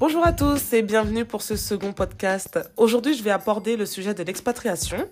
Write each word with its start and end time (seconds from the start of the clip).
Bonjour 0.00 0.26
à 0.26 0.32
tous 0.32 0.72
et 0.72 0.82
bienvenue 0.82 1.24
pour 1.24 1.42
ce 1.42 1.54
second 1.54 1.92
podcast. 1.92 2.58
Aujourd'hui, 2.76 3.14
je 3.14 3.22
vais 3.22 3.30
aborder 3.30 3.76
le 3.76 3.86
sujet 3.86 4.12
de 4.12 4.24
l'expatriation. 4.24 5.08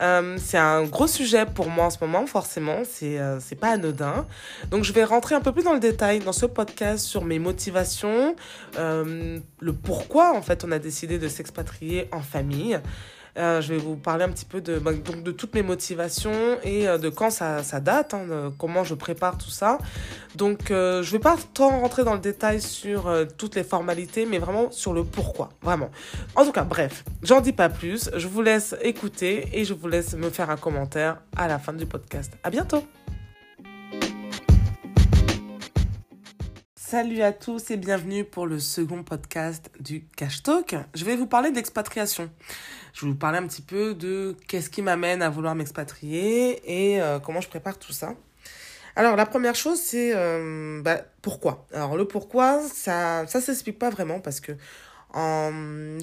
Euh, 0.00 0.36
c'est 0.38 0.58
un 0.58 0.84
gros 0.84 1.08
sujet 1.08 1.44
pour 1.44 1.68
moi 1.68 1.86
en 1.86 1.90
ce 1.90 1.98
moment, 2.00 2.24
forcément, 2.26 2.82
c'est 2.84 3.18
euh, 3.18 3.40
pas 3.60 3.70
anodin. 3.70 4.24
Donc, 4.70 4.84
je 4.84 4.92
vais 4.92 5.02
rentrer 5.02 5.34
un 5.34 5.40
peu 5.40 5.50
plus 5.50 5.64
dans 5.64 5.72
le 5.72 5.80
détail 5.80 6.20
dans 6.20 6.32
ce 6.32 6.46
podcast 6.46 7.04
sur 7.04 7.24
mes 7.24 7.40
motivations, 7.40 8.36
euh, 8.78 9.40
le 9.58 9.72
pourquoi 9.72 10.36
en 10.36 10.40
fait 10.40 10.62
on 10.64 10.70
a 10.70 10.78
décidé 10.78 11.18
de 11.18 11.26
s'expatrier 11.26 12.08
en 12.12 12.20
famille. 12.20 12.78
Euh, 13.38 13.60
je 13.60 13.72
vais 13.72 13.78
vous 13.78 13.96
parler 13.96 14.24
un 14.24 14.28
petit 14.28 14.44
peu 14.44 14.60
de, 14.60 14.78
bah, 14.78 14.92
donc 14.92 15.22
de 15.22 15.32
toutes 15.32 15.54
mes 15.54 15.62
motivations 15.62 16.58
et 16.62 16.86
euh, 16.86 16.98
de 16.98 17.08
quand 17.08 17.30
ça, 17.30 17.62
ça 17.62 17.80
date, 17.80 18.12
hein, 18.12 18.52
comment 18.58 18.84
je 18.84 18.94
prépare 18.94 19.38
tout 19.38 19.50
ça. 19.50 19.78
Donc, 20.34 20.70
euh, 20.70 21.02
je 21.02 21.12
vais 21.12 21.18
pas 21.18 21.36
tant 21.54 21.80
rentrer 21.80 22.04
dans 22.04 22.14
le 22.14 22.20
détail 22.20 22.60
sur 22.60 23.10
toutes 23.38 23.54
les 23.54 23.64
formalités, 23.64 24.26
mais 24.26 24.38
vraiment 24.38 24.70
sur 24.70 24.92
le 24.92 25.04
pourquoi, 25.04 25.50
vraiment. 25.62 25.90
En 26.34 26.44
tout 26.44 26.52
cas, 26.52 26.64
bref, 26.64 27.04
j'en 27.22 27.40
dis 27.40 27.52
pas 27.52 27.68
plus. 27.68 28.10
Je 28.14 28.28
vous 28.28 28.42
laisse 28.42 28.74
écouter 28.82 29.48
et 29.52 29.64
je 29.64 29.74
vous 29.74 29.88
laisse 29.88 30.14
me 30.14 30.30
faire 30.30 30.50
un 30.50 30.56
commentaire 30.56 31.18
à 31.36 31.48
la 31.48 31.58
fin 31.58 31.72
du 31.72 31.86
podcast. 31.86 32.32
À 32.42 32.50
bientôt. 32.50 32.84
Salut 36.92 37.22
à 37.22 37.32
tous 37.32 37.70
et 37.70 37.78
bienvenue 37.78 38.22
pour 38.22 38.46
le 38.46 38.58
second 38.58 39.02
podcast 39.02 39.70
du 39.80 40.04
Cash 40.14 40.42
Talk. 40.42 40.74
Je 40.92 41.06
vais 41.06 41.16
vous 41.16 41.26
parler 41.26 41.50
d'expatriation. 41.50 42.28
Je 42.92 43.06
vais 43.06 43.12
vous 43.12 43.16
parler 43.16 43.38
un 43.38 43.46
petit 43.46 43.62
peu 43.62 43.94
de 43.94 44.36
qu'est-ce 44.46 44.68
qui 44.68 44.82
m'amène 44.82 45.22
à 45.22 45.30
vouloir 45.30 45.54
m'expatrier 45.54 46.60
et 46.66 47.00
euh, 47.00 47.18
comment 47.18 47.40
je 47.40 47.48
prépare 47.48 47.78
tout 47.78 47.94
ça. 47.94 48.14
Alors 48.94 49.16
la 49.16 49.24
première 49.24 49.54
chose 49.54 49.80
c'est 49.80 50.12
euh, 50.14 50.82
bah, 50.82 51.00
pourquoi? 51.22 51.66
Alors 51.72 51.96
le 51.96 52.06
pourquoi 52.06 52.60
ça 52.68 53.26
ça 53.26 53.40
s'explique 53.40 53.78
pas 53.78 53.88
vraiment 53.88 54.20
parce 54.20 54.40
que 54.40 54.52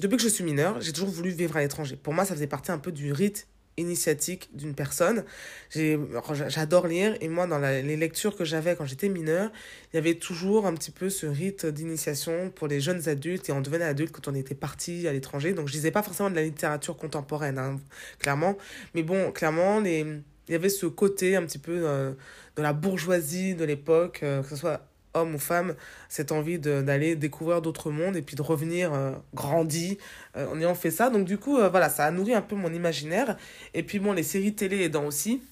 depuis 0.00 0.16
que 0.16 0.22
je 0.24 0.28
suis 0.28 0.42
mineure 0.42 0.80
j'ai 0.80 0.92
toujours 0.92 1.10
voulu 1.10 1.30
vivre 1.30 1.56
à 1.56 1.60
l'étranger. 1.60 1.94
Pour 1.94 2.14
moi 2.14 2.24
ça 2.24 2.34
faisait 2.34 2.48
partie 2.48 2.72
un 2.72 2.78
peu 2.78 2.90
du 2.90 3.12
rite 3.12 3.46
initiatique 3.76 4.50
d'une 4.54 4.74
personne. 4.74 5.24
J'adore 5.70 6.86
lire 6.86 7.16
et 7.20 7.28
moi 7.28 7.46
dans 7.46 7.58
les 7.58 7.96
lectures 7.96 8.36
que 8.36 8.44
j'avais 8.44 8.76
quand 8.76 8.84
j'étais 8.84 9.08
mineure, 9.08 9.50
il 9.92 9.96
y 9.96 9.98
avait 9.98 10.14
toujours 10.14 10.66
un 10.66 10.74
petit 10.74 10.90
peu 10.90 11.10
ce 11.10 11.26
rite 11.26 11.66
d'initiation 11.66 12.50
pour 12.50 12.68
les 12.68 12.80
jeunes 12.80 13.08
adultes 13.08 13.48
et 13.48 13.52
on 13.52 13.60
devenait 13.60 13.84
adulte 13.84 14.12
quand 14.12 14.28
on 14.28 14.34
était 14.34 14.54
parti 14.54 15.08
à 15.08 15.12
l'étranger. 15.12 15.52
Donc 15.52 15.68
je 15.68 15.72
lisais 15.72 15.90
pas 15.90 16.02
forcément 16.02 16.30
de 16.30 16.36
la 16.36 16.42
littérature 16.42 16.96
contemporaine, 16.96 17.58
hein, 17.58 17.80
clairement. 18.18 18.56
Mais 18.94 19.02
bon, 19.02 19.32
clairement, 19.32 19.80
les, 19.80 20.04
il 20.50 20.52
y 20.52 20.56
avait 20.56 20.68
ce 20.68 20.86
côté 20.86 21.36
un 21.36 21.44
petit 21.44 21.58
peu 21.58 21.86
euh, 21.86 22.12
de 22.56 22.62
la 22.62 22.72
bourgeoisie 22.72 23.54
de 23.54 23.64
l'époque, 23.64 24.20
euh, 24.24 24.42
que 24.42 24.48
ce 24.48 24.56
soit 24.56 24.89
homme 25.14 25.34
ou 25.34 25.38
femme, 25.38 25.74
cette 26.08 26.32
envie 26.32 26.58
d'aller 26.58 27.16
découvrir 27.16 27.62
d'autres 27.62 27.90
mondes 27.90 28.16
et 28.16 28.22
puis 28.22 28.36
de 28.36 28.42
revenir 28.42 28.92
euh, 28.92 29.12
grandi 29.34 29.98
euh, 30.36 30.48
en 30.48 30.58
ayant 30.60 30.74
fait 30.74 30.90
ça. 30.90 31.10
Donc 31.10 31.24
du 31.24 31.38
coup, 31.38 31.58
euh, 31.58 31.68
voilà, 31.68 31.88
ça 31.88 32.04
a 32.04 32.10
nourri 32.10 32.34
un 32.34 32.42
peu 32.42 32.56
mon 32.56 32.72
imaginaire. 32.72 33.36
Et 33.74 33.82
puis 33.82 33.98
bon, 33.98 34.12
les 34.12 34.22
séries 34.22 34.54
télé 34.54 34.82
aidant 34.82 35.04
aussi, 35.04 35.42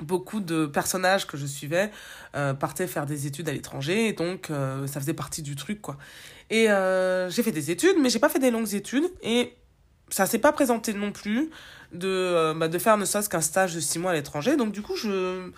beaucoup 0.00 0.40
de 0.40 0.66
personnages 0.66 1.26
que 1.26 1.36
je 1.36 1.46
suivais 1.46 1.90
partaient 2.60 2.86
faire 2.86 3.04
des 3.04 3.26
études 3.26 3.48
à 3.48 3.52
l'étranger. 3.52 4.12
Donc, 4.12 4.48
ça 4.86 5.00
faisait 5.00 5.12
partie 5.12 5.42
du 5.42 5.56
truc, 5.56 5.82
quoi. 5.82 5.96
Et 6.50 6.68
j'ai 7.30 7.42
fait 7.42 7.50
des 7.50 7.72
études, 7.72 7.96
mais 8.00 8.08
j'ai 8.08 8.20
pas 8.20 8.28
fait 8.28 8.38
des 8.38 8.52
longues 8.52 8.74
études. 8.74 9.10
Et 9.22 9.54
ça 10.08 10.26
s'est 10.26 10.38
pas 10.38 10.52
présenté 10.52 10.94
non 10.94 11.10
plus 11.10 11.50
de, 11.92 12.52
bah, 12.54 12.68
de 12.68 12.78
faire 12.78 12.96
ne 12.96 13.04
serait-ce 13.04 13.28
qu'un 13.28 13.40
stage 13.40 13.74
de 13.74 13.80
six 13.80 13.98
mois 13.98 14.12
à 14.12 14.14
l'étranger. 14.14 14.56
Donc 14.56 14.70
du 14.70 14.82
coup, 14.82 14.94
je... 14.94 15.50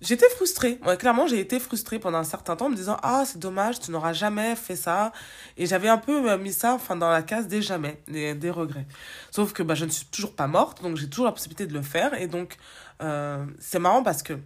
J'étais 0.00 0.28
frustrée. 0.30 0.78
Clairement, 0.98 1.26
j'ai 1.26 1.40
été 1.40 1.60
frustrée 1.60 1.98
pendant 1.98 2.18
un 2.18 2.24
certain 2.24 2.56
temps 2.56 2.66
en 2.66 2.70
me 2.70 2.76
disant 2.76 2.96
Ah, 3.02 3.24
c'est 3.26 3.38
dommage, 3.38 3.80
tu 3.80 3.90
n'auras 3.90 4.14
jamais 4.14 4.56
fait 4.56 4.76
ça. 4.76 5.12
Et 5.58 5.66
j'avais 5.66 5.88
un 5.88 5.98
peu 5.98 6.30
euh, 6.30 6.38
mis 6.38 6.52
ça 6.52 6.74
enfin, 6.74 6.96
dans 6.96 7.10
la 7.10 7.22
case 7.22 7.48
des 7.48 7.60
jamais, 7.60 8.02
des, 8.08 8.50
regrets. 8.50 8.86
Sauf 9.30 9.52
que 9.52 9.62
bah, 9.62 9.74
je 9.74 9.84
ne 9.84 9.90
suis 9.90 10.06
toujours 10.06 10.34
pas 10.34 10.46
morte, 10.46 10.82
donc 10.82 10.96
j'ai 10.96 11.08
toujours 11.08 11.26
la 11.26 11.32
possibilité 11.32 11.66
de 11.66 11.74
le 11.74 11.82
faire. 11.82 12.14
Et 12.14 12.28
donc, 12.28 12.56
euh, 13.02 13.44
c'est 13.58 13.78
marrant 13.78 14.02
parce 14.02 14.22
que, 14.22 14.38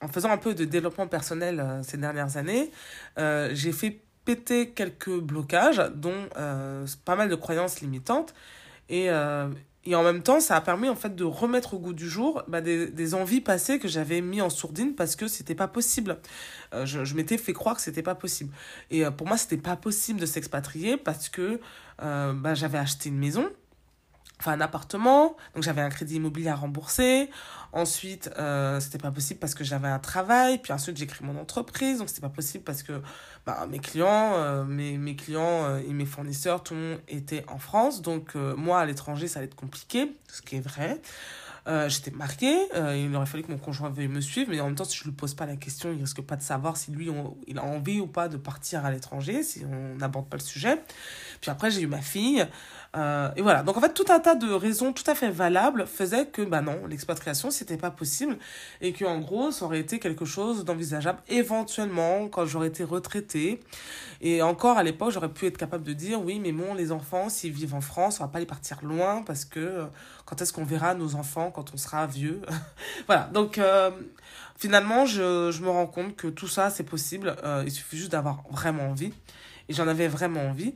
en 0.00 0.08
faisant 0.08 0.30
un 0.30 0.38
peu 0.38 0.54
de 0.54 0.64
développement 0.64 1.06
personnel 1.06 1.60
euh, 1.60 1.82
ces 1.84 1.96
dernières 1.96 2.36
années, 2.36 2.72
j'ai 3.16 3.72
fait 3.72 4.02
péter 4.24 4.70
quelques 4.70 5.16
blocages, 5.16 5.82
dont 5.94 6.28
pas 7.04 7.16
mal 7.16 7.28
de 7.28 7.34
croyances 7.36 7.80
limitantes. 7.80 8.34
Et, 8.88 9.08
et 9.88 9.94
en 9.94 10.02
même 10.02 10.22
temps, 10.22 10.38
ça 10.38 10.54
a 10.54 10.60
permis 10.60 10.90
en 10.90 10.94
fait 10.94 11.16
de 11.16 11.24
remettre 11.24 11.72
au 11.72 11.78
goût 11.78 11.94
du 11.94 12.10
jour 12.10 12.42
bah, 12.46 12.60
des, 12.60 12.88
des 12.88 13.14
envies 13.14 13.40
passées 13.40 13.78
que 13.78 13.88
j'avais 13.88 14.20
mis 14.20 14.42
en 14.42 14.50
sourdine 14.50 14.94
parce 14.94 15.16
que 15.16 15.28
c'était 15.28 15.54
pas 15.54 15.66
possible. 15.66 16.18
Euh, 16.74 16.84
je 16.84 17.14
m'étais 17.14 17.38
fait 17.38 17.54
croire 17.54 17.76
que 17.76 17.80
c'était 17.80 18.02
pas 18.02 18.14
possible. 18.14 18.52
Et 18.90 19.06
euh, 19.06 19.10
pour 19.10 19.26
moi, 19.26 19.38
c'était 19.38 19.56
pas 19.56 19.76
possible 19.76 20.20
de 20.20 20.26
s'expatrier 20.26 20.98
parce 20.98 21.30
que 21.30 21.58
euh, 22.02 22.32
bah, 22.34 22.52
j'avais 22.52 22.76
acheté 22.76 23.08
une 23.08 23.16
maison, 23.16 23.48
enfin 24.40 24.52
un 24.52 24.60
appartement, 24.60 25.36
donc 25.54 25.62
j'avais 25.64 25.80
un 25.80 25.88
crédit 25.90 26.16
immobilier 26.16 26.48
à 26.48 26.54
rembourser. 26.54 27.30
Ensuite, 27.72 28.30
euh, 28.38 28.80
c'était 28.80 28.98
pas 28.98 29.10
possible 29.10 29.40
parce 29.40 29.54
que 29.54 29.64
j'avais 29.64 29.88
un 29.88 29.98
travail. 29.98 30.58
Puis 30.58 30.72
ensuite, 30.72 30.96
j'ai 30.96 31.06
créé 31.06 31.26
mon 31.26 31.38
entreprise, 31.38 31.98
donc 31.98 32.08
c'était 32.08 32.20
pas 32.20 32.28
possible 32.28 32.64
parce 32.64 32.82
que 32.82 33.02
bah, 33.44 33.66
mes 33.68 33.78
clients, 33.78 34.32
euh, 34.34 34.64
mes, 34.64 34.96
mes 34.96 35.16
clients 35.16 35.64
euh, 35.64 35.80
et 35.86 35.92
mes 35.92 36.06
fournisseurs, 36.06 36.62
tout 36.62 36.74
le 36.74 36.80
monde 36.80 36.98
était 37.08 37.44
en 37.48 37.58
France. 37.58 38.00
Donc 38.00 38.36
euh, 38.36 38.54
moi, 38.56 38.80
à 38.80 38.86
l'étranger, 38.86 39.28
ça 39.28 39.40
allait 39.40 39.48
être 39.48 39.54
compliqué, 39.54 40.16
ce 40.32 40.40
qui 40.42 40.56
est 40.56 40.60
vrai. 40.60 41.00
Euh, 41.66 41.86
j'étais 41.90 42.12
mariée, 42.12 42.56
il 42.96 43.14
aurait 43.14 43.26
fallu 43.26 43.42
que 43.42 43.52
mon 43.52 43.58
conjoint 43.58 43.90
veuille 43.90 44.08
me 44.08 44.22
suivre, 44.22 44.50
mais 44.50 44.58
en 44.58 44.66
même 44.66 44.74
temps, 44.74 44.84
si 44.84 44.96
je 44.96 45.04
lui 45.04 45.10
pose 45.12 45.34
pas 45.34 45.44
la 45.44 45.56
question, 45.56 45.92
il 45.92 46.00
risque 46.00 46.22
pas 46.22 46.36
de 46.36 46.40
savoir 46.42 46.78
si 46.78 46.90
lui, 46.92 47.10
on- 47.10 47.36
il 47.46 47.58
a 47.58 47.62
envie 47.64 48.00
ou 48.00 48.06
pas 48.06 48.28
de 48.28 48.38
partir 48.38 48.86
à 48.86 48.90
l'étranger, 48.90 49.42
si 49.42 49.66
on 49.70 49.96
n'aborde 49.96 50.28
pas 50.30 50.38
le 50.38 50.42
sujet. 50.42 50.82
Puis 51.42 51.50
après, 51.50 51.70
j'ai 51.70 51.82
eu 51.82 51.86
ma 51.86 52.00
fille. 52.00 52.46
Euh, 52.96 53.28
et 53.36 53.42
voilà. 53.42 53.62
Donc 53.62 53.76
en 53.76 53.80
fait, 53.80 53.92
tout 53.92 54.06
un 54.08 54.18
tas 54.18 54.34
de 54.34 54.50
raisons 54.50 54.92
tout 54.92 55.08
à 55.08 55.14
fait 55.14 55.30
valables 55.30 55.86
faisaient 55.86 56.26
que, 56.26 56.42
bah 56.42 56.62
non, 56.62 56.86
l'expatriation, 56.86 57.50
c'était 57.50 57.76
pas 57.76 57.90
possible. 57.90 58.38
Et 58.80 58.92
que, 58.92 59.04
en 59.04 59.18
gros, 59.18 59.50
ça 59.50 59.64
aurait 59.66 59.80
été 59.80 59.98
quelque 59.98 60.24
chose 60.24 60.64
d'envisageable 60.64 61.20
éventuellement 61.28 62.28
quand 62.28 62.46
j'aurais 62.46 62.68
été 62.68 62.84
retraitée. 62.84 63.60
Et 64.20 64.42
encore 64.42 64.78
à 64.78 64.82
l'époque, 64.82 65.10
j'aurais 65.10 65.28
pu 65.28 65.46
être 65.46 65.58
capable 65.58 65.84
de 65.84 65.92
dire, 65.92 66.20
oui, 66.22 66.40
mais 66.40 66.52
bon, 66.52 66.74
les 66.74 66.92
enfants, 66.92 67.28
s'ils 67.28 67.52
vivent 67.52 67.74
en 67.74 67.80
France, 67.80 68.20
on 68.20 68.24
va 68.24 68.28
pas 68.28 68.40
les 68.40 68.46
partir 68.46 68.78
loin 68.82 69.22
parce 69.22 69.44
que 69.44 69.60
euh, 69.60 69.84
quand 70.24 70.40
est-ce 70.42 70.52
qu'on 70.52 70.64
verra 70.64 70.94
nos 70.94 71.14
enfants 71.14 71.50
quand 71.50 71.72
on 71.74 71.76
sera 71.76 72.06
vieux? 72.06 72.42
Voilà. 73.06 73.28
Donc, 73.32 73.58
euh, 73.58 73.90
finalement, 74.56 75.06
je, 75.06 75.50
je 75.50 75.62
me 75.62 75.70
rends 75.70 75.86
compte 75.86 76.16
que 76.16 76.28
tout 76.28 76.48
ça, 76.48 76.70
c'est 76.70 76.84
possible. 76.84 77.36
Euh, 77.44 77.62
il 77.64 77.70
suffit 77.70 77.96
juste 77.96 78.12
d'avoir 78.12 78.44
vraiment 78.50 78.88
envie. 78.90 79.12
Et 79.68 79.74
j'en 79.74 79.86
avais 79.86 80.08
vraiment 80.08 80.40
envie. 80.40 80.74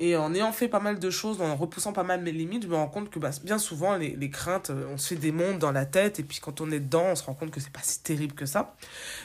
Et 0.00 0.16
en 0.16 0.32
ayant 0.32 0.52
fait 0.52 0.68
pas 0.68 0.78
mal 0.78 1.00
de 1.00 1.10
choses, 1.10 1.40
en 1.40 1.56
repoussant 1.56 1.92
pas 1.92 2.04
mal 2.04 2.22
mes 2.22 2.30
limites, 2.30 2.62
je 2.62 2.68
me 2.68 2.76
rends 2.76 2.86
compte 2.88 3.10
que 3.10 3.18
bah, 3.18 3.30
bien 3.42 3.58
souvent, 3.58 3.96
les, 3.96 4.14
les 4.14 4.30
craintes, 4.30 4.70
euh, 4.70 4.86
on 4.92 4.96
se 4.96 5.08
fait 5.08 5.20
des 5.20 5.32
mondes 5.32 5.58
dans 5.58 5.72
la 5.72 5.86
tête, 5.86 6.20
et 6.20 6.22
puis 6.22 6.38
quand 6.40 6.60
on 6.60 6.70
est 6.70 6.78
dedans, 6.78 7.06
on 7.06 7.14
se 7.16 7.24
rend 7.24 7.34
compte 7.34 7.50
que 7.50 7.58
c'est 7.58 7.72
pas 7.72 7.82
si 7.82 8.00
terrible 8.02 8.34
que 8.34 8.46
ça. 8.46 8.76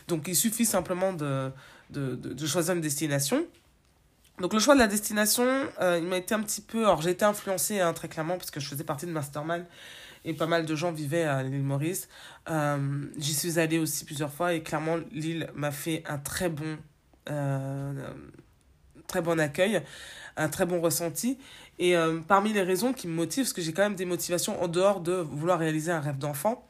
Donc 0.07 0.27
il 0.27 0.35
suffit 0.35 0.65
simplement 0.65 1.13
de, 1.13 1.51
de, 1.91 2.15
de, 2.15 2.47
choisir 2.47 2.73
une 2.73 2.81
destination. 2.81 3.45
Donc 4.39 4.53
le 4.53 4.59
choix 4.59 4.73
de 4.73 4.79
la 4.79 4.87
destination, 4.87 5.45
euh, 5.79 5.99
il 6.01 6.07
m'a 6.07 6.17
été 6.17 6.33
un 6.33 6.41
petit 6.41 6.61
peu... 6.61 6.85
Alors 6.85 7.03
j'ai 7.03 7.11
été 7.11 7.23
influencée 7.23 7.79
hein, 7.79 7.93
très 7.93 8.07
clairement, 8.07 8.37
parce 8.37 8.49
que 8.49 8.59
je 8.59 8.67
faisais 8.67 8.83
partie 8.83 9.05
de 9.05 9.11
Mastermind, 9.11 9.65
et 10.25 10.33
pas 10.33 10.47
mal 10.47 10.65
de 10.65 10.75
gens 10.75 10.91
vivaient 10.91 11.25
à 11.25 11.43
l'île 11.43 11.61
Maurice. 11.61 12.09
Euh, 12.49 13.05
J'y 13.17 13.35
suis 13.35 13.59
allée 13.59 13.77
aussi 13.77 14.05
plusieurs 14.05 14.33
fois, 14.33 14.53
et 14.53 14.63
clairement, 14.63 14.97
l'île 15.11 15.51
m'a 15.53 15.71
fait 15.71 16.03
un 16.07 16.17
très 16.17 16.49
bon... 16.49 16.79
très 19.07 19.21
bon 19.21 19.39
accueil, 19.39 19.81
un 20.37 20.49
très 20.49 20.65
bon 20.65 20.81
ressenti. 20.81 21.37
Et 21.79 21.95
euh, 21.95 22.19
parmi 22.27 22.53
les 22.53 22.61
raisons 22.61 22.93
qui 22.93 23.07
me 23.07 23.13
motivent, 23.13 23.43
parce 23.43 23.53
que 23.53 23.61
j'ai 23.61 23.73
quand 23.73 23.81
même 23.83 23.95
des 23.95 24.05
motivations 24.05 24.61
en 24.61 24.67
dehors 24.67 25.01
de 25.01 25.13
vouloir 25.13 25.59
réaliser 25.59 25.91
un 25.91 25.99
rêve 25.99 26.17
d'enfant, 26.17 26.67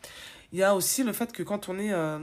il 0.51 0.59
y 0.59 0.63
a 0.63 0.75
aussi 0.75 1.03
le 1.03 1.13
fait 1.13 1.31
que 1.31 1.43
quand 1.43 1.67
on 1.69 1.77
est 1.79 1.91
euh, 1.91 2.19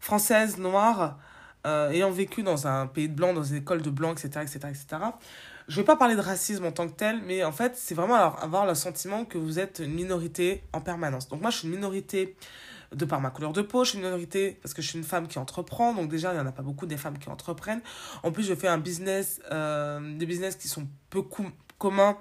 française, 0.00 0.58
noire, 0.58 1.18
euh, 1.66 1.90
ayant 1.90 2.10
vécu 2.10 2.42
dans 2.42 2.66
un 2.66 2.86
pays 2.86 3.08
de 3.08 3.14
blancs, 3.14 3.34
dans 3.34 3.42
une 3.42 3.56
école 3.56 3.82
de 3.82 3.90
blancs, 3.90 4.18
etc., 4.24 4.44
etc., 4.44 4.68
etc., 4.70 5.02
je 5.66 5.80
vais 5.80 5.84
pas 5.84 5.96
parler 5.96 6.14
de 6.14 6.20
racisme 6.20 6.66
en 6.66 6.72
tant 6.72 6.86
que 6.88 6.92
tel, 6.94 7.22
mais 7.22 7.42
en 7.42 7.52
fait, 7.52 7.74
c'est 7.74 7.94
vraiment 7.94 8.16
avoir 8.36 8.66
le 8.66 8.74
sentiment 8.74 9.24
que 9.24 9.38
vous 9.38 9.58
êtes 9.58 9.80
une 9.82 9.94
minorité 9.94 10.62
en 10.74 10.82
permanence. 10.82 11.28
Donc 11.28 11.40
moi, 11.40 11.50
je 11.50 11.58
suis 11.58 11.68
une 11.68 11.74
minorité 11.74 12.36
de 12.92 13.04
par 13.04 13.20
ma 13.20 13.30
couleur 13.30 13.52
de 13.52 13.62
peau, 13.62 13.84
je 13.84 13.90
suis 13.90 13.98
une 13.98 14.04
minorité 14.04 14.58
parce 14.62 14.74
que 14.74 14.82
je 14.82 14.88
suis 14.88 14.98
une 14.98 15.04
femme 15.04 15.28
qui 15.28 15.38
entreprend, 15.38 15.94
donc 15.94 16.08
déjà, 16.08 16.32
il 16.32 16.36
n'y 16.36 16.42
en 16.42 16.46
a 16.46 16.52
pas 16.52 16.62
beaucoup 16.62 16.86
des 16.86 16.96
femmes 16.96 17.18
qui 17.18 17.28
entreprennent. 17.28 17.82
En 18.22 18.32
plus, 18.32 18.44
je 18.44 18.54
fais 18.54 18.68
un 18.68 18.78
business, 18.78 19.40
euh, 19.50 20.16
des 20.16 20.26
business 20.26 20.56
qui 20.56 20.68
sont 20.68 20.86
peu 21.10 21.22
com- 21.22 21.52
communs. 21.78 22.18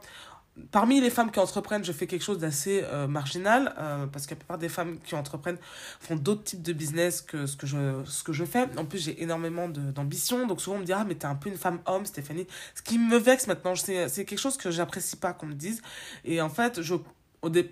Parmi 0.70 1.02
les 1.02 1.10
femmes 1.10 1.32
qui 1.32 1.40
entreprennent, 1.40 1.84
je 1.84 1.92
fais 1.92 2.06
quelque 2.06 2.22
chose 2.22 2.38
d'assez 2.38 2.84
euh, 2.84 3.08
marginal, 3.08 3.74
euh, 3.80 4.06
parce 4.06 4.28
que 4.28 4.36
la 4.36 4.36
plupart 4.36 4.60
des 4.60 4.70
femmes 4.70 5.00
qui 5.00 5.16
entreprennent 5.16 5.58
font 6.00 6.16
d'autres 6.16 6.44
types 6.44 6.62
de 6.62 6.74
business 6.74 7.24
que 7.24 7.48
ce 7.48 7.58
que 7.58 7.66
je, 7.66 8.04
ce 8.06 8.24
que 8.24 8.34
je 8.34 8.46
fais. 8.46 8.68
En 8.78 8.86
plus, 8.86 9.04
j'ai 9.04 9.24
énormément 9.24 9.68
d'ambition, 9.68 10.46
donc 10.46 10.62
souvent 10.62 10.76
on 10.76 10.80
me 10.82 10.86
dit 10.86 10.94
«Ah, 10.94 11.06
mais 11.08 11.16
t'es 11.16 11.26
un 11.26 11.34
peu 11.34 11.50
une 11.50 11.58
femme 11.58 11.80
homme, 11.88 12.06
Stéphanie». 12.06 12.46
Ce 12.76 12.84
qui 12.84 13.00
me 13.00 13.18
vexe 13.18 13.48
maintenant, 13.48 13.76
c'est 13.76 14.26
quelque 14.26 14.38
chose 14.38 14.58
que 14.58 14.70
j'apprécie 14.70 15.16
pas 15.16 15.34
qu'on 15.34 15.48
me 15.48 15.56
dise. 15.56 15.82
Et 16.24 16.40
en 16.40 16.50
fait, 16.50 16.84
je 16.84 16.94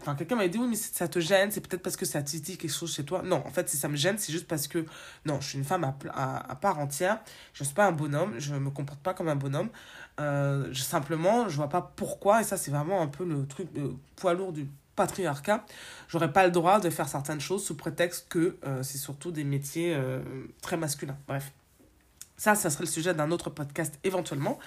enfin, 0.02 0.16
quelqu'un 0.16 0.36
m'a 0.36 0.48
dit 0.48 0.58
oui 0.58 0.68
mais 0.70 0.76
ça 0.76 1.08
te 1.08 1.20
gêne 1.20 1.52
c'est 1.52 1.62
peut-être 1.62 1.82
parce 1.82 1.96
que 1.96 2.06
ça 2.06 2.22
titille 2.22 2.58
quelque 2.58 2.72
chose 2.72 2.94
chez 2.94 3.06
toi. 3.06 3.22
Non 3.24 3.44
en 3.46 3.50
fait 3.50 3.70
si 3.70 3.78
ça 3.78 3.88
me 3.88 3.96
gêne 3.96 4.18
c'est 4.18 4.32
juste 4.32 4.48
parce 4.48 4.68
que 4.68 4.86
non 5.26 5.40
je 5.42 5.50
suis 5.50 5.58
une 5.58 5.64
femme 5.64 5.84
à, 6.14 6.56
part 6.56 6.80
entière. 6.80 7.20
Je 7.54 7.64
suis 7.64 7.74
pas 7.74 7.88
un 7.88 7.92
bonhomme 7.92 8.34
je 8.38 8.54
me 8.56 8.70
comporte 8.70 9.00
pas 9.00 9.14
comme 9.14 9.28
un 9.28 9.36
bonhomme. 9.36 9.70
Euh, 10.20 10.68
je, 10.72 10.82
simplement 10.82 11.50
je 11.50 11.56
vois 11.56 11.70
pas 11.70 11.94
pourquoi 11.96 12.42
et 12.42 12.44
ça 12.44 12.58
c'est 12.58 12.72
vraiment 12.72 13.02
un 13.02 13.08
peu 13.08 13.26
le 13.26 13.46
truc 13.48 13.68
le 13.76 13.96
poids 14.16 14.34
lourd 14.34 14.54
du 14.54 14.68
patriarcat. 14.96 15.66
J'aurais 16.08 16.32
pas 16.32 16.46
le 16.46 16.52
droit 16.52 16.80
de 16.80 16.90
faire 16.90 17.08
certaines 17.08 17.40
choses 17.40 17.64
sous 17.64 17.76
prétexte 17.76 18.28
que 18.30 18.58
euh, 18.66 18.84
c'est 18.84 18.98
surtout 18.98 19.32
des 19.32 19.44
métiers 19.44 19.94
euh, 19.96 20.22
très 20.62 20.78
masculins. 20.78 21.18
Bref 21.28 21.52
ça, 22.38 22.56
ça 22.56 22.70
serait 22.70 22.86
le 22.86 22.90
sujet 22.90 23.14
d'un 23.14 23.32
autre 23.32 23.50
podcast 23.50 24.00
éventuellement. 24.04 24.60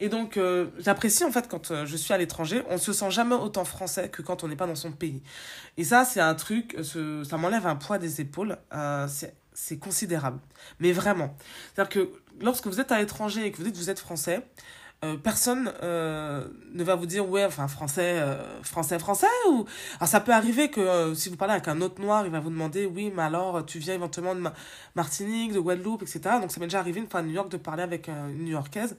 Et 0.00 0.08
donc, 0.08 0.36
euh, 0.36 0.66
j'apprécie 0.78 1.24
en 1.24 1.30
fait 1.30 1.48
quand 1.48 1.70
euh, 1.70 1.86
je 1.86 1.96
suis 1.96 2.12
à 2.12 2.18
l'étranger, 2.18 2.62
on 2.68 2.78
se 2.78 2.92
sent 2.92 3.10
jamais 3.10 3.34
autant 3.34 3.64
français 3.64 4.10
que 4.10 4.20
quand 4.22 4.44
on 4.44 4.48
n'est 4.48 4.56
pas 4.56 4.66
dans 4.66 4.74
son 4.74 4.92
pays. 4.92 5.22
Et 5.76 5.84
ça, 5.84 6.04
c'est 6.04 6.20
un 6.20 6.34
truc, 6.34 6.76
ce, 6.82 7.24
ça 7.24 7.38
m'enlève 7.38 7.66
un 7.66 7.76
poids 7.76 7.98
des 7.98 8.20
épaules. 8.20 8.58
Euh, 8.74 9.08
c'est 9.54 9.78
considérable. 9.78 10.38
Mais 10.80 10.92
vraiment. 10.92 11.34
C'est-à-dire 11.74 11.88
que 11.88 12.10
lorsque 12.40 12.66
vous 12.66 12.80
êtes 12.80 12.92
à 12.92 12.98
l'étranger 12.98 13.46
et 13.46 13.50
que 13.50 13.56
vous 13.56 13.64
dites 13.64 13.72
que 13.72 13.78
vous 13.78 13.90
êtes 13.90 13.98
français, 13.98 14.46
euh, 15.04 15.16
personne 15.18 15.72
euh, 15.82 16.48
ne 16.72 16.82
va 16.82 16.94
vous 16.94 17.04
dire 17.04 17.28
ouais 17.28 17.44
enfin 17.44 17.68
français 17.68 18.18
euh, 18.18 18.62
français 18.62 18.98
français 18.98 19.26
ou 19.50 19.66
alors 19.96 20.08
ça 20.08 20.20
peut 20.20 20.32
arriver 20.32 20.70
que 20.70 21.12
si 21.14 21.28
vous 21.28 21.36
parlez 21.36 21.52
avec 21.52 21.68
un 21.68 21.82
autre 21.82 22.00
noir 22.00 22.24
il 22.24 22.32
va 22.32 22.40
vous 22.40 22.48
demander 22.48 22.86
oui 22.86 23.12
mais 23.14 23.22
alors 23.22 23.66
tu 23.66 23.78
viens 23.78 23.92
éventuellement 23.92 24.34
de 24.34 24.42
Martinique 24.94 25.52
de 25.52 25.60
Guadeloupe 25.60 26.02
etc 26.02 26.36
donc 26.40 26.50
ça 26.50 26.60
m'est 26.60 26.66
déjà 26.66 26.80
arrivé 26.80 26.98
une 27.00 27.08
fois 27.08 27.20
à 27.20 27.22
New 27.22 27.32
York 27.32 27.50
de 27.50 27.58
parler 27.58 27.82
avec 27.82 28.08
une 28.08 28.44
New-Yorkaise 28.44 28.96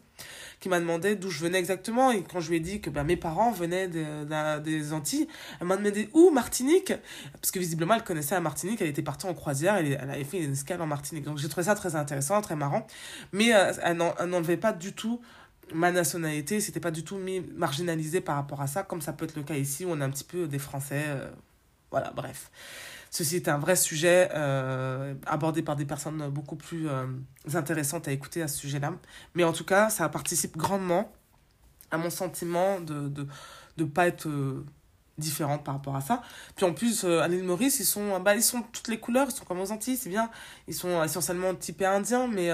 qui 0.60 0.70
m'a 0.70 0.80
demandé 0.80 1.16
d'où 1.16 1.30
je 1.30 1.40
venais 1.40 1.60
exactement. 1.60 2.12
Et 2.12 2.24
quand 2.24 2.40
je 2.40 2.50
lui 2.50 2.58
ai 2.58 2.60
dit 2.60 2.82
que 2.82 2.90
ben, 2.90 3.04
mes 3.04 3.18
parents 3.18 3.52
venaient 3.52 3.88
de, 3.88 4.60
des 4.60 4.94
Antilles 4.94 5.28
elle 5.60 5.68
m'a 5.68 5.78
demandé 5.78 6.10
où 6.14 6.30
Martinique? 6.32 6.94
Parce 7.34 7.52
que 7.52 7.60
visiblement 7.60 7.94
elle 7.94 8.04
connaissait 8.04 8.36
la 8.36 8.42
Martinique. 8.42 8.82
Elle 8.82 8.88
était 8.88 9.02
partie 9.02 9.28
en 9.28 9.34
croisière. 9.34 9.76
Elle, 9.76 9.98
elle 10.02 10.10
avait 10.10 10.24
fait 10.24 10.40
une 10.40 10.54
escale 10.54 10.82
en 10.82 10.88
Martinique. 10.88 11.24
Donc 11.24 11.38
j'ai 11.38 11.50
trouvé 11.50 11.66
ça 11.66 11.76
très 11.76 11.96
intéressant 11.96 12.42
très 12.42 12.56
marrant. 12.56 12.88
Mais 13.32 13.48
elle 13.48 13.98
n'enlevait 13.98 14.58
pas 14.58 14.74
du 14.74 14.94
tout 14.94 15.22
ma 15.74 15.92
nationalité, 15.92 16.60
c'était 16.60 16.80
pas 16.80 16.92
du 16.92 17.04
tout 17.04 17.18
mis, 17.18 17.42
marginalisé 17.56 18.22
par 18.22 18.36
rapport 18.36 18.62
à 18.62 18.68
ça, 18.68 18.84
comme 18.84 19.02
ça 19.02 19.14
peut 19.14 19.25
être 19.25 19.36
le 19.36 19.44
cas 19.44 19.56
ici 19.56 19.86
où 19.86 19.90
on 19.92 20.02
a 20.02 20.06
un 20.06 20.10
petit 20.10 20.24
peu 20.24 20.48
des 20.48 20.60
Français. 20.60 21.06
Euh, 21.08 21.30
voilà, 21.92 22.12
bref. 22.16 22.52
Ceci 23.10 23.38
est 23.38 23.48
un 23.48 23.58
vrai 23.58 23.75
sujet 23.75 24.30
euh, 24.34 25.16
abordé 25.25 25.62
par 25.62 25.75
des 25.75 25.86
personnes 25.86 26.30
beaucoup 26.30 26.58
plus 26.58 26.90
euh, 26.90 27.06
intéressantes 27.54 28.08
à 28.08 28.12
écouter 28.12 28.42
à 28.42 28.48
ce 28.48 28.58
sujet-là. 28.58 28.94
Mais 29.34 29.44
en 29.44 29.54
tout 29.54 29.64
cas, 29.64 29.90
ça 29.90 30.08
participe 30.10 30.58
grandement 30.58 31.12
à 31.90 31.98
mon 31.98 32.10
sentiment 32.10 32.81
de 32.81 32.94
ne 32.94 33.08
de, 33.08 33.28
de 33.78 33.84
pas 33.86 34.08
être 34.08 34.30
différente 35.18 35.63
par 35.63 35.75
rapport 35.75 35.96
à 35.96 36.02
ça. 36.02 36.22
Puis 36.58 36.66
en 36.66 36.74
plus, 36.74 37.06
à 37.06 37.28
l'île 37.30 37.44
Maurice, 37.44 37.80
ils 37.80 37.86
sont, 37.86 38.20
bah, 38.20 38.36
ils 38.36 38.44
sont 38.44 38.62
toutes 38.62 38.90
les 38.90 39.00
couleurs, 39.00 39.28
ils 39.30 39.36
sont 39.36 39.46
comme 39.46 39.62
aux 39.62 39.72
Antilles, 39.72 39.96
c'est 39.98 40.10
bien. 40.10 40.30
Ils 40.68 40.75
sont 40.75 41.02
essentiellement 41.02 41.56
typés 41.56 41.86
indiens, 41.86 42.28
mais 42.28 42.52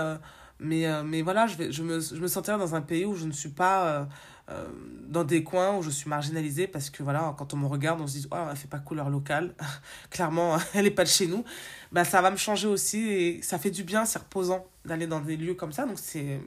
mais, 0.64 0.88
euh, 0.88 1.04
mais 1.04 1.22
voilà, 1.22 1.46
je, 1.46 1.58
vais, 1.58 1.72
je, 1.72 1.84
me, 1.84 2.00
je 2.00 2.16
me 2.16 2.28
sentirais 2.28 2.58
dans 2.58 2.74
un 2.74 2.82
pays 2.82 3.06
où 3.06 3.16
je 3.16 3.26
ne 3.26 3.34
suis 3.34 3.50
pas 3.50 3.86
euh, 3.86 4.06
euh, 4.50 4.68
dans 5.08 5.26
des 5.26 5.44
coins 5.44 5.78
où 5.78 5.82
je 5.82 5.90
suis 5.90 6.10
marginalisée 6.10 6.68
parce 6.68 6.90
que 6.90 7.04
voilà, 7.04 7.36
quand 7.38 7.54
on 7.54 7.58
me 7.58 7.68
regarde, 7.68 8.00
on 8.00 8.08
se 8.08 8.14
dit, 8.14 8.28
oh, 8.32 8.38
elle 8.50 8.56
fait 8.56 8.70
pas 8.70 8.80
couleur 8.80 9.10
locale. 9.10 9.54
Clairement, 10.10 10.58
elle 10.74 10.88
est 10.88 10.92
pas 10.92 11.04
de 11.04 11.10
chez 11.10 11.28
nous. 11.28 11.44
Bah, 11.92 12.06
ça 12.06 12.22
va 12.22 12.32
me 12.32 12.38
changer 12.38 12.68
aussi 12.68 13.00
et 13.10 13.42
ça 13.42 13.60
fait 13.60 13.72
du 13.72 13.84
bien, 13.84 14.06
c'est 14.06 14.20
reposant 14.20 14.66
d'aller 14.86 15.06
dans 15.06 15.20
des 15.20 15.36
lieux 15.36 15.54
comme 15.54 15.74
ça. 15.74 15.86
Donc 15.86 16.00
c'est, 16.00 16.40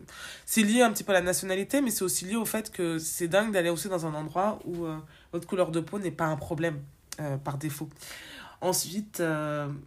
c'est 0.46 0.62
lié 0.62 0.80
un 0.80 0.90
petit 0.90 1.04
peu 1.04 1.12
à 1.12 1.16
la 1.16 1.22
nationalité, 1.22 1.82
mais 1.82 1.90
c'est 1.90 2.04
aussi 2.04 2.24
lié 2.24 2.36
au 2.36 2.46
fait 2.46 2.70
que 2.70 2.98
c'est 2.98 3.28
dingue 3.28 3.52
d'aller 3.52 3.70
aussi 3.70 3.88
dans 3.88 4.06
un 4.06 4.14
endroit 4.14 4.60
où 4.64 4.86
votre 5.32 5.46
couleur 5.46 5.70
de 5.70 5.80
peau 5.80 5.98
n'est 5.98 6.10
pas 6.10 6.26
un 6.26 6.36
problème 6.36 6.80
par 7.44 7.56
défaut. 7.56 7.88
Ensuite, 8.60 9.22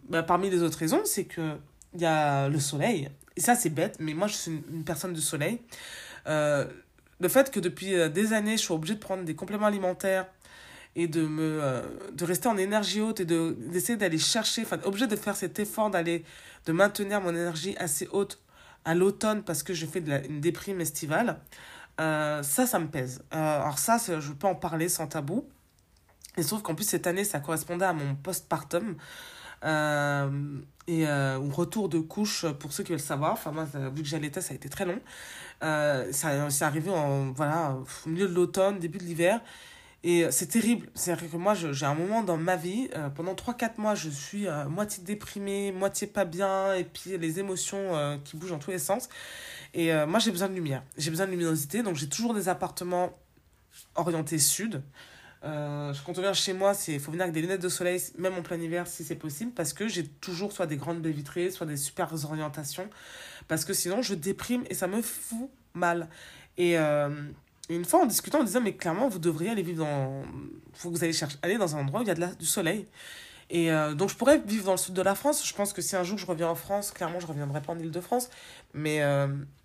bah, 0.08 0.22
parmi 0.24 0.50
les 0.50 0.62
autres 0.62 0.78
raisons, 0.78 1.02
c'est 1.04 1.26
que 1.26 1.58
il 1.94 2.00
y 2.00 2.06
a 2.06 2.48
le 2.48 2.58
soleil. 2.60 3.10
Et 3.36 3.40
ça, 3.40 3.54
c'est 3.54 3.70
bête, 3.70 3.96
mais 4.00 4.14
moi, 4.14 4.26
je 4.26 4.34
suis 4.34 4.50
une, 4.50 4.84
personne 4.84 5.12
du 5.12 5.20
soleil. 5.20 5.60
Euh, 6.26 6.66
le 7.20 7.28
fait 7.28 7.50
que 7.50 7.60
depuis 7.60 7.94
euh, 7.94 8.08
des 8.08 8.32
années, 8.32 8.56
je 8.56 8.62
suis 8.62 8.72
obligée 8.72 8.94
de 8.94 9.00
prendre 9.00 9.24
des 9.24 9.34
compléments 9.34 9.66
alimentaires 9.66 10.26
et 10.96 11.06
de, 11.06 11.22
me, 11.22 11.62
euh, 11.62 11.82
de 12.12 12.24
rester 12.24 12.48
en 12.48 12.56
énergie 12.56 13.00
haute 13.00 13.20
et 13.20 13.24
d'essayer 13.24 13.96
d'aller 13.96 14.18
chercher, 14.18 14.62
enfin, 14.62 14.78
obligée 14.84 15.06
de 15.06 15.16
faire 15.16 15.36
cet 15.36 15.58
effort 15.58 15.90
d'aller, 15.90 16.24
de 16.66 16.72
maintenir 16.72 17.20
mon 17.20 17.30
énergie 17.30 17.76
assez 17.78 18.08
haute 18.12 18.40
à 18.84 18.94
l'automne 18.94 19.42
parce 19.42 19.62
que 19.62 19.74
je 19.74 19.86
fais 19.86 20.00
de 20.00 20.12
une 20.28 20.40
déprime 20.40 20.80
estivale, 20.80 21.38
ça, 21.98 22.42
ça 22.42 22.78
me 22.78 22.88
pèse. 22.88 23.22
alors 23.30 23.78
ça, 23.78 23.98
je 23.98 24.32
peux 24.32 24.46
en 24.46 24.54
parler 24.54 24.88
sans 24.88 25.06
tabou. 25.06 25.46
Et 26.36 26.42
sauf 26.42 26.62
qu'en 26.62 26.74
plus, 26.74 26.84
cette 26.84 27.06
année, 27.06 27.24
ça 27.24 27.40
correspondait 27.40 27.84
à 27.84 27.92
mon 27.92 28.14
postpartum. 28.14 28.96
Euh, 29.64 30.60
et 30.90 31.06
euh, 31.06 31.38
ou 31.38 31.50
retour 31.50 31.88
de 31.88 32.00
couche 32.00 32.46
pour 32.58 32.72
ceux 32.72 32.82
qui 32.82 32.90
veulent 32.90 32.98
savoir. 32.98 33.34
Enfin, 33.34 33.52
moi, 33.52 33.64
vu 33.94 34.02
que 34.02 34.08
j'allaitais, 34.08 34.40
ça 34.40 34.52
a 34.52 34.56
été 34.56 34.68
très 34.68 34.84
long. 34.84 34.98
Euh, 35.62 36.10
ça 36.12 36.50
c'est 36.50 36.64
arrivé 36.64 36.90
en, 36.90 37.30
voilà, 37.30 37.76
au 38.06 38.08
milieu 38.08 38.26
de 38.26 38.34
l'automne, 38.34 38.80
début 38.80 38.98
de 38.98 39.04
l'hiver. 39.04 39.40
Et 40.02 40.26
c'est 40.32 40.46
terrible. 40.46 40.88
C'est-à-dire 40.94 41.30
que 41.30 41.36
moi, 41.36 41.54
j'ai 41.54 41.86
un 41.86 41.94
moment 41.94 42.22
dans 42.22 42.38
ma 42.38 42.56
vie, 42.56 42.88
pendant 43.14 43.34
3-4 43.34 43.72
mois, 43.78 43.94
je 43.94 44.08
suis 44.08 44.46
moitié 44.70 45.04
déprimée, 45.04 45.72
moitié 45.72 46.06
pas 46.06 46.24
bien, 46.24 46.74
et 46.74 46.84
puis 46.84 47.18
les 47.18 47.38
émotions 47.38 48.18
qui 48.24 48.38
bougent 48.38 48.52
dans 48.52 48.58
tous 48.58 48.70
les 48.70 48.78
sens. 48.78 49.10
Et 49.74 49.92
moi, 50.06 50.18
j'ai 50.18 50.30
besoin 50.30 50.48
de 50.48 50.54
lumière. 50.54 50.82
J'ai 50.96 51.10
besoin 51.10 51.26
de 51.26 51.32
luminosité, 51.32 51.82
donc 51.82 51.96
j'ai 51.96 52.08
toujours 52.08 52.32
des 52.32 52.48
appartements 52.48 53.10
orientés 53.94 54.38
sud. 54.38 54.82
Euh, 55.42 55.94
quand 56.04 56.18
on 56.18 56.20
vient 56.20 56.34
chez 56.34 56.52
moi, 56.52 56.74
il 56.88 57.00
faut 57.00 57.10
venir 57.10 57.22
avec 57.22 57.34
des 57.34 57.40
lunettes 57.40 57.62
de 57.62 57.68
soleil, 57.68 58.00
même 58.18 58.34
en 58.34 58.42
plein 58.42 58.60
hiver 58.60 58.86
si 58.86 59.04
c'est 59.04 59.16
possible, 59.16 59.52
parce 59.52 59.72
que 59.72 59.88
j'ai 59.88 60.06
toujours 60.06 60.52
soit 60.52 60.66
des 60.66 60.76
grandes 60.76 61.00
baies 61.00 61.12
vitrées, 61.12 61.50
soit 61.50 61.66
des 61.66 61.78
super 61.78 62.12
orientations, 62.26 62.88
parce 63.48 63.64
que 63.64 63.72
sinon 63.72 64.02
je 64.02 64.14
déprime 64.14 64.64
et 64.68 64.74
ça 64.74 64.86
me 64.86 65.00
fout 65.00 65.48
mal. 65.72 66.08
Et 66.58 66.78
euh, 66.78 67.08
une 67.70 67.84
fois 67.84 68.02
en 68.02 68.06
discutant, 68.06 68.40
on 68.40 68.44
disait, 68.44 68.60
mais 68.60 68.74
clairement, 68.74 69.08
vous 69.08 69.18
devriez 69.18 69.50
aller 69.50 69.62
vivre 69.62 69.84
dans. 69.84 70.22
faut 70.74 70.90
que 70.90 70.96
vous 70.96 71.04
allez 71.04 71.14
chercher, 71.14 71.38
aller 71.42 71.56
dans 71.56 71.74
un 71.74 71.80
endroit 71.80 72.00
où 72.00 72.02
il 72.02 72.08
y 72.08 72.12
a 72.12 72.14
de 72.14 72.20
la, 72.20 72.34
du 72.34 72.46
soleil. 72.46 72.86
Et 73.48 73.72
euh, 73.72 73.94
donc 73.94 74.10
je 74.10 74.16
pourrais 74.16 74.38
vivre 74.38 74.66
dans 74.66 74.72
le 74.72 74.78
sud 74.78 74.94
de 74.94 75.02
la 75.02 75.14
France. 75.14 75.46
Je 75.46 75.54
pense 75.54 75.72
que 75.72 75.80
si 75.80 75.96
un 75.96 76.04
jour 76.04 76.18
je 76.18 76.26
reviens 76.26 76.48
en 76.48 76.54
France, 76.54 76.90
clairement 76.92 77.18
je 77.18 77.26
reviendrai 77.26 77.62
pas 77.62 77.72
en 77.72 77.78
Ile-de-France, 77.78 78.28
mais 78.74 79.02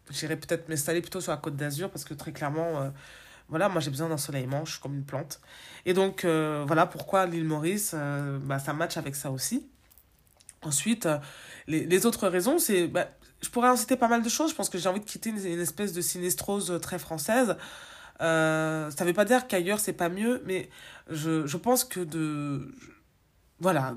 j'irai 0.10 0.38
peut-être 0.38 0.69
m'installer 0.69 1.01
plutôt 1.01 1.22
sur 1.22 1.31
la 1.31 1.38
côte 1.38 1.56
d'Azur, 1.56 1.89
parce 1.92 2.06
que 2.06 2.13
très 2.13 2.31
clairement 2.31 2.92
voilà, 3.50 3.70
moi 3.70 3.80
j'ai 3.80 3.92
besoin 3.92 4.10
d'ensoleillement, 4.10 4.66
je 4.66 4.74
suis 4.74 4.82
comme 4.82 4.96
une 4.96 5.06
plante. 5.06 5.40
Et 5.86 5.94
donc, 5.94 6.26
euh, 6.26 6.64
voilà 6.66 6.86
pourquoi 6.88 7.26
l'île 7.28 7.46
Maurice, 7.46 7.92
euh, 7.94 8.40
bah, 8.42 8.60
ça 8.60 8.74
match 8.74 8.98
avec 8.98 9.16
ça 9.16 9.32
aussi. 9.32 9.68
Ensuite, 10.64 11.06
euh, 11.06 11.20
les, 11.68 11.86
les, 11.86 12.06
autres 12.06 12.28
raisons, 12.28 12.58
c'est. 12.58 12.88
Bah, 12.88 13.08
je 13.42 13.50
pourrais 13.50 13.70
en 13.70 13.76
citer 13.76 13.96
pas 13.98 14.08
mal 14.08 14.24
de 14.24 14.30
choses. 14.30 14.50
Je 14.50 14.56
pense 14.56 14.70
que 14.70 14.80
j'ai 14.80 14.90
envie 14.90 15.00
de 15.00 15.06
quitter 15.06 15.30
une, 15.30 15.60
espèce 15.60 15.94
de 15.94 16.02
sinistrose 16.02 16.80
très 16.82 16.98
française. 16.98 17.56
Euh, 18.22 18.90
ça 18.90 19.06
veut 19.06 19.14
pas 19.14 19.25
dire 19.25 19.46
qu'ailleurs 19.46 19.80
c'est 19.80 19.94
pas 19.94 20.10
mieux, 20.10 20.42
mais 20.46 20.70
je, 21.10 21.46
je 21.46 21.58
pense 21.58 21.84
que 21.84 22.00
de. 22.00 22.74
Voilà, 23.60 23.96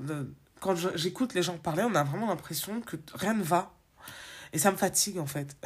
quand 0.59 0.75
j'écoute 0.95 1.33
les 1.33 1.41
gens 1.41 1.57
parler, 1.57 1.83
on 1.83 1.95
a 1.95 2.03
vraiment 2.03 2.27
l'impression 2.27 2.81
que 2.81 2.97
rien 3.15 3.33
ne 3.33 3.43
va. 3.43 3.73
Et 4.53 4.59
ça 4.59 4.71
me 4.71 4.77
fatigue 4.77 5.19
en 5.19 5.25
fait. 5.25 5.57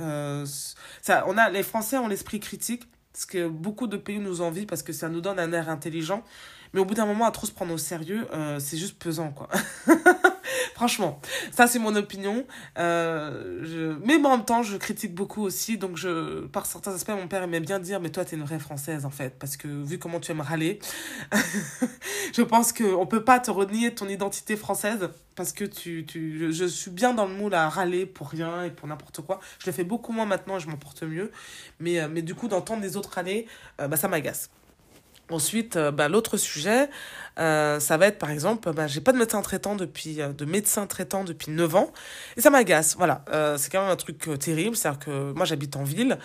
ça, 1.02 1.25
on 1.28 1.38
a, 1.38 1.50
les 1.50 1.63
Français 1.63 1.98
ont 1.98 2.08
l'esprit 2.08 2.40
critique 2.40 2.88
ce 3.13 3.25
que 3.25 3.48
beaucoup 3.48 3.88
de 3.88 3.98
pays 3.98 4.20
nous 4.20 4.41
envient 4.41 4.65
parce 4.65 4.84
que 4.84 4.93
ça 4.93 5.10
nous 5.10 5.22
donne 5.22 5.39
un 5.39 5.51
air 5.53 5.70
intelligent. 5.70 6.24
Mais 6.74 6.79
au 6.79 6.86
bout 6.86 6.96
d'un 6.96 7.05
moment, 7.05 7.25
à 7.25 7.32
trop 7.32 7.46
se 7.46 7.51
prendre 7.51 7.74
au 7.74 7.77
sérieux, 7.77 8.27
euh, 8.34 8.60
c'est 8.60 8.77
juste 8.77 8.98
pesant, 8.98 9.32
quoi. 9.32 9.48
Franchement, 10.76 11.20
ça 11.52 11.68
c'est 11.68 11.80
mon 11.80 11.96
opinion. 11.96 12.46
Euh, 12.78 13.60
je... 13.64 13.98
Mais 14.06 14.16
en 14.16 14.38
même 14.38 14.46
temps, 14.46 14.64
je 14.64 14.78
critique 14.78 15.14
beaucoup 15.14 15.42
aussi. 15.42 15.78
Donc, 15.78 15.98
je... 15.98 16.46
par 16.48 16.66
certains 16.66 16.94
aspects, 16.94 17.12
mon 17.12 17.28
père 17.28 17.44
aimait 17.44 17.60
bien 17.60 17.80
dire 17.80 18.00
Mais 18.00 18.10
toi, 18.10 18.26
t'es 18.26 18.36
une 18.36 18.44
vraie 18.44 18.60
française, 18.60 19.06
en 19.06 19.10
fait. 19.10 19.38
Parce 19.40 19.58
que 19.58 19.68
vu 19.68 20.00
comment 20.00 20.20
tu 20.20 20.32
aimes 20.32 20.42
râler, 20.42 20.80
je 22.34 22.42
pense 22.42 22.74
qu'on 22.74 23.06
peut 23.06 23.24
pas 23.24 23.40
te 23.40 23.52
renier 23.52 23.94
ton 23.94 24.08
identité 24.08 24.56
française. 24.56 25.10
Parce 25.36 25.52
que 25.52 25.66
tu, 25.66 26.06
tu, 26.06 26.54
je, 26.54 26.66
suis 26.66 26.92
bien 26.92 27.14
dans 27.14 27.26
le 27.26 27.34
moule 27.34 27.56
à 27.56 27.68
râler 27.68 28.06
pour 28.06 28.30
rien 28.30 28.66
et 28.66 28.70
pour 28.70 28.88
n'importe 28.88 29.22
quoi. 29.22 29.40
Je 29.58 29.66
le 29.66 29.72
fais 29.72 29.84
beaucoup 29.84 30.12
moins 30.12 30.26
maintenant 30.26 30.58
et 30.58 30.60
je 30.60 30.68
m'en 30.68 30.78
porte 30.78 31.04
mieux. 31.04 31.32
Mais, 31.80 32.00
euh, 32.00 32.08
mais 32.08 32.22
du 32.22 32.36
coup, 32.36 32.48
d'entendre 32.48 32.84
les 32.84 32.98
autres 32.98 33.14
râler, 33.14 33.48
bah, 33.80 33.98
ça 33.98 34.08
m'agace. 34.08 34.52
Ensuite, 35.30 35.77
euh, 35.77 35.89
bah, 35.92 36.10
l'autre 36.10 36.36
sujet, 36.36 36.89
euh, 37.39 37.80
ça 37.80 37.96
va 37.96 38.08
être 38.08 38.20
par 38.20 38.30
exemple, 38.30 38.72
bah, 38.74 38.88
j'ai 38.88 39.00
pas 39.00 39.13
de 39.13 39.18
médecin 39.18 39.42
traitant 39.42 39.77
depuis, 39.77 40.22
euh, 40.22 40.34
de 40.34 40.44
médecin 40.44 40.86
traitant 40.86 41.24
depuis 41.24 41.50
9 41.50 41.75
ans, 41.75 41.94
et 42.36 42.42
ça 42.42 42.50
m'agace. 42.50 42.96
Voilà, 42.98 43.24
c'est 43.58 43.72
quand 43.72 43.82
même 43.82 43.92
un 43.92 43.96
truc 43.96 44.27
terrible, 44.39 44.75
c'est-à-dire 44.75 45.00
que 45.00 45.32
moi 45.32 45.46
j'habite 45.46 45.77
en 45.77 45.84
ville, 45.84 46.18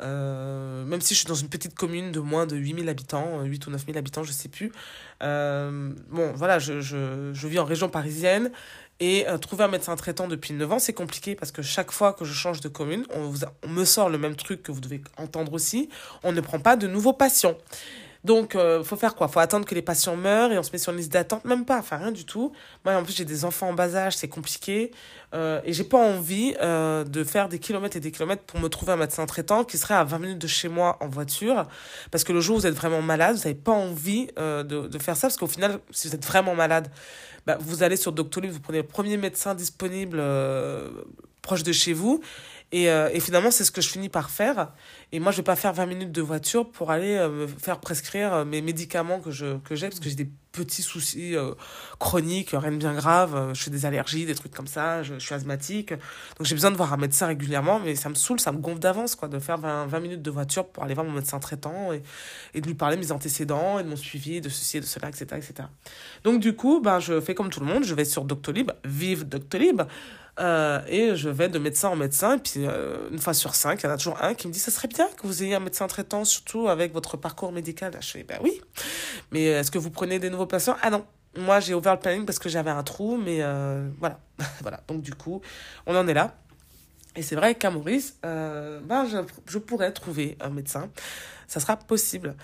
même 0.00 1.00
si 1.00 1.14
je 1.14 1.18
suis 1.20 1.28
dans 1.28 1.34
une 1.34 1.50
petite 1.50 1.74
commune 1.74 2.12
de 2.12 2.20
moins 2.20 2.46
de 2.46 2.56
8000 2.56 2.88
habitants, 2.88 3.42
8 3.42 3.66
ou 3.66 3.70
9000 3.70 3.98
habitants, 3.98 4.22
je 4.24 4.32
sais 4.32 4.48
plus. 4.48 4.72
bon, 5.20 6.32
voilà, 6.34 6.58
je, 6.58 6.80
je, 6.80 7.32
je 7.34 7.48
vis 7.48 7.58
en 7.58 7.64
région 7.64 7.88
parisienne, 7.90 8.50
et 8.98 9.26
trouver 9.42 9.64
un 9.64 9.68
médecin 9.68 9.94
traitant 9.96 10.26
depuis 10.26 10.54
9 10.54 10.72
ans, 10.72 10.78
c'est 10.78 10.94
compliqué 10.94 11.34
parce 11.34 11.52
que 11.52 11.60
chaque 11.60 11.90
fois 11.90 12.14
que 12.14 12.24
je 12.24 12.32
change 12.32 12.62
de 12.62 12.68
commune, 12.68 13.04
on, 13.14 13.34
on 13.64 13.68
me 13.68 13.84
sort 13.84 14.08
le 14.08 14.16
même 14.16 14.34
truc 14.34 14.62
que 14.62 14.72
vous 14.72 14.80
devez 14.80 15.02
entendre 15.18 15.52
aussi, 15.52 15.90
on 16.22 16.32
ne 16.32 16.40
prend 16.40 16.58
pas 16.58 16.76
de 16.76 16.86
nouveaux 16.86 17.12
patients. 17.12 17.56
Donc, 18.26 18.56
il 18.56 18.84
faut 18.84 18.96
faire 18.96 19.14
quoi? 19.14 19.28
Faut 19.28 19.40
attendre 19.40 19.64
que 19.64 19.74
les 19.74 19.82
patients 19.82 20.16
meurent 20.16 20.52
et 20.52 20.58
on 20.58 20.62
se 20.62 20.72
met 20.72 20.78
sur 20.78 20.92
une 20.92 20.98
liste 20.98 21.12
d'attente? 21.12 21.44
Même 21.44 21.64
pas, 21.64 21.78
enfin 21.78 21.96
rien 21.96 22.10
du 22.10 22.24
tout. 22.24 22.52
Moi, 22.84 22.94
en 22.94 23.04
plus, 23.04 23.16
j'ai 23.16 23.24
des 23.24 23.44
enfants 23.44 23.68
en 23.68 23.72
bas 23.72 23.94
âge, 23.94 24.16
c'est 24.16 24.28
compliqué. 24.28 24.90
Euh, 25.34 25.60
et 25.64 25.72
j'ai 25.72 25.84
pas 25.84 25.98
envie 25.98 26.54
euh, 26.60 27.04
de 27.04 27.24
faire 27.24 27.48
des 27.48 27.58
kilomètres 27.58 27.96
et 27.96 28.00
des 28.00 28.10
kilomètres 28.10 28.42
pour 28.42 28.58
me 28.60 28.68
trouver 28.68 28.92
un 28.92 28.96
médecin 28.96 29.26
traitant 29.26 29.64
qui 29.64 29.78
serait 29.78 29.94
à 29.94 30.04
20 30.04 30.18
minutes 30.18 30.38
de 30.38 30.46
chez 30.46 30.68
moi 30.68 30.96
en 31.00 31.08
voiture. 31.08 31.66
Parce 32.10 32.24
que 32.24 32.32
le 32.32 32.40
jour 32.40 32.56
où 32.56 32.60
vous 32.60 32.66
êtes 32.66 32.74
vraiment 32.74 33.02
malade, 33.02 33.36
vous 33.36 33.42
n'avez 33.42 33.54
pas 33.54 33.72
envie 33.72 34.28
euh, 34.38 34.62
de, 34.62 34.88
de 34.88 34.98
faire 34.98 35.16
ça. 35.16 35.28
Parce 35.28 35.36
qu'au 35.36 35.46
final, 35.46 35.78
si 35.90 36.08
vous 36.08 36.14
êtes 36.14 36.24
vraiment 36.24 36.54
malade, 36.54 36.90
bah, 37.46 37.58
vous 37.60 37.82
allez 37.82 37.96
sur 37.96 38.12
Doctolib, 38.12 38.50
vous 38.50 38.60
prenez 38.60 38.78
le 38.78 38.86
premier 38.86 39.16
médecin 39.16 39.54
disponible 39.54 40.18
euh, 40.20 40.90
proche 41.42 41.62
de 41.62 41.72
chez 41.72 41.92
vous. 41.92 42.20
Et, 42.72 42.90
euh, 42.90 43.08
et 43.12 43.20
finalement, 43.20 43.52
c'est 43.52 43.64
ce 43.64 43.70
que 43.70 43.80
je 43.80 43.88
finis 43.88 44.08
par 44.08 44.28
faire. 44.28 44.72
Et 45.12 45.20
moi, 45.20 45.30
je 45.30 45.36
vais 45.36 45.44
pas 45.44 45.54
faire 45.54 45.72
20 45.72 45.86
minutes 45.86 46.12
de 46.12 46.20
voiture 46.20 46.68
pour 46.68 46.90
aller 46.90 47.14
euh, 47.14 47.28
me 47.28 47.46
faire 47.46 47.78
prescrire 47.78 48.34
euh, 48.34 48.44
mes 48.44 48.60
médicaments 48.60 49.20
que 49.20 49.30
je 49.30 49.58
que 49.58 49.76
j'ai 49.76 49.88
parce 49.88 50.00
que 50.00 50.08
j'ai 50.08 50.16
des 50.16 50.28
petits 50.50 50.82
soucis 50.82 51.34
chroniques, 51.98 52.52
rien 52.52 52.72
de 52.72 52.78
bien 52.78 52.94
grave. 52.94 53.52
Je 53.52 53.62
fais 53.62 53.70
des 53.70 53.84
allergies, 53.84 54.24
des 54.24 54.34
trucs 54.34 54.54
comme 54.54 54.66
ça. 54.66 55.02
Je, 55.02 55.18
suis 55.18 55.34
asthmatique. 55.34 55.90
Donc, 55.90 56.46
j'ai 56.46 56.54
besoin 56.54 56.70
de 56.70 56.76
voir 56.76 56.94
un 56.94 56.96
médecin 56.96 57.26
régulièrement. 57.26 57.78
Mais 57.78 57.94
ça 57.94 58.08
me 58.08 58.14
saoule, 58.14 58.40
ça 58.40 58.52
me 58.52 58.58
gonfle 58.58 58.78
d'avance, 58.78 59.16
quoi, 59.16 59.28
de 59.28 59.38
faire 59.38 59.58
20, 59.58 59.86
20 59.86 60.00
minutes 60.00 60.22
de 60.22 60.30
voiture 60.30 60.66
pour 60.66 60.82
aller 60.82 60.94
voir 60.94 61.06
mon 61.06 61.12
médecin 61.12 61.38
traitant 61.38 61.92
et, 61.92 62.02
et 62.54 62.62
de 62.62 62.66
lui 62.66 62.74
parler 62.74 62.96
de 62.96 63.02
mes 63.02 63.12
antécédents 63.12 63.78
et 63.78 63.84
de 63.84 63.88
mon 63.88 63.96
suivi, 63.96 64.40
de 64.40 64.48
ceci 64.48 64.78
et 64.78 64.80
de 64.80 64.86
cela, 64.86 65.08
etc., 65.08 65.26
etc. 65.32 65.68
Donc, 66.24 66.40
du 66.40 66.56
coup, 66.56 66.80
ben, 66.80 67.00
je 67.00 67.20
fais 67.20 67.34
comme 67.34 67.50
tout 67.50 67.60
le 67.60 67.66
monde. 67.66 67.84
Je 67.84 67.94
vais 67.94 68.06
sur 68.06 68.24
Doctolib, 68.24 68.72
vive 68.82 69.28
Doctolib. 69.28 69.82
Euh, 70.38 70.80
et 70.86 71.16
je 71.16 71.28
vais 71.28 71.48
de 71.48 71.58
médecin 71.58 71.88
en 71.88 71.96
médecin. 71.96 72.36
Et 72.36 72.38
puis, 72.38 72.66
euh, 72.66 73.08
une 73.10 73.18
fois 73.18 73.34
sur 73.34 73.54
cinq, 73.54 73.82
il 73.82 73.86
y 73.86 73.88
en 73.88 73.92
a 73.92 73.96
toujours 73.96 74.22
un 74.22 74.34
qui 74.34 74.48
me 74.48 74.52
dit 74.52 74.58
Ça 74.58 74.70
serait 74.70 74.88
bien 74.88 75.06
que 75.16 75.26
vous 75.26 75.42
ayez 75.42 75.54
un 75.54 75.60
médecin 75.60 75.86
traitant, 75.86 76.24
surtout 76.24 76.68
avec 76.68 76.92
votre 76.92 77.16
parcours 77.16 77.52
médical. 77.52 77.92
je 78.00 78.06
fais 78.06 78.22
Ben 78.22 78.38
oui. 78.42 78.60
Mais 79.32 79.44
est-ce 79.44 79.70
que 79.70 79.78
vous 79.78 79.90
prenez 79.90 80.18
des 80.18 80.30
nouveaux 80.30 80.46
patients? 80.46 80.76
Ah 80.82 80.90
non. 80.90 81.04
Moi, 81.38 81.60
j'ai 81.60 81.74
ouvert 81.74 81.94
le 81.94 82.00
planning 82.00 82.24
parce 82.24 82.38
que 82.38 82.48
j'avais 82.48 82.70
un 82.70 82.82
trou, 82.82 83.18
mais 83.18 83.38
euh, 83.42 83.88
voilà. 83.98 84.20
voilà. 84.62 84.80
Donc, 84.88 85.02
du 85.02 85.14
coup, 85.14 85.40
on 85.86 85.94
en 85.96 86.06
est 86.08 86.14
là. 86.14 86.34
Et 87.14 87.22
c'est 87.22 87.36
vrai 87.36 87.54
qu'à 87.54 87.70
Maurice, 87.70 88.16
euh, 88.24 88.80
ben, 88.80 89.06
je, 89.06 89.18
je 89.46 89.58
pourrais 89.58 89.92
trouver 89.92 90.36
un 90.40 90.50
médecin. 90.50 90.90
Ça 91.46 91.60
sera 91.60 91.76
possible. 91.76 92.34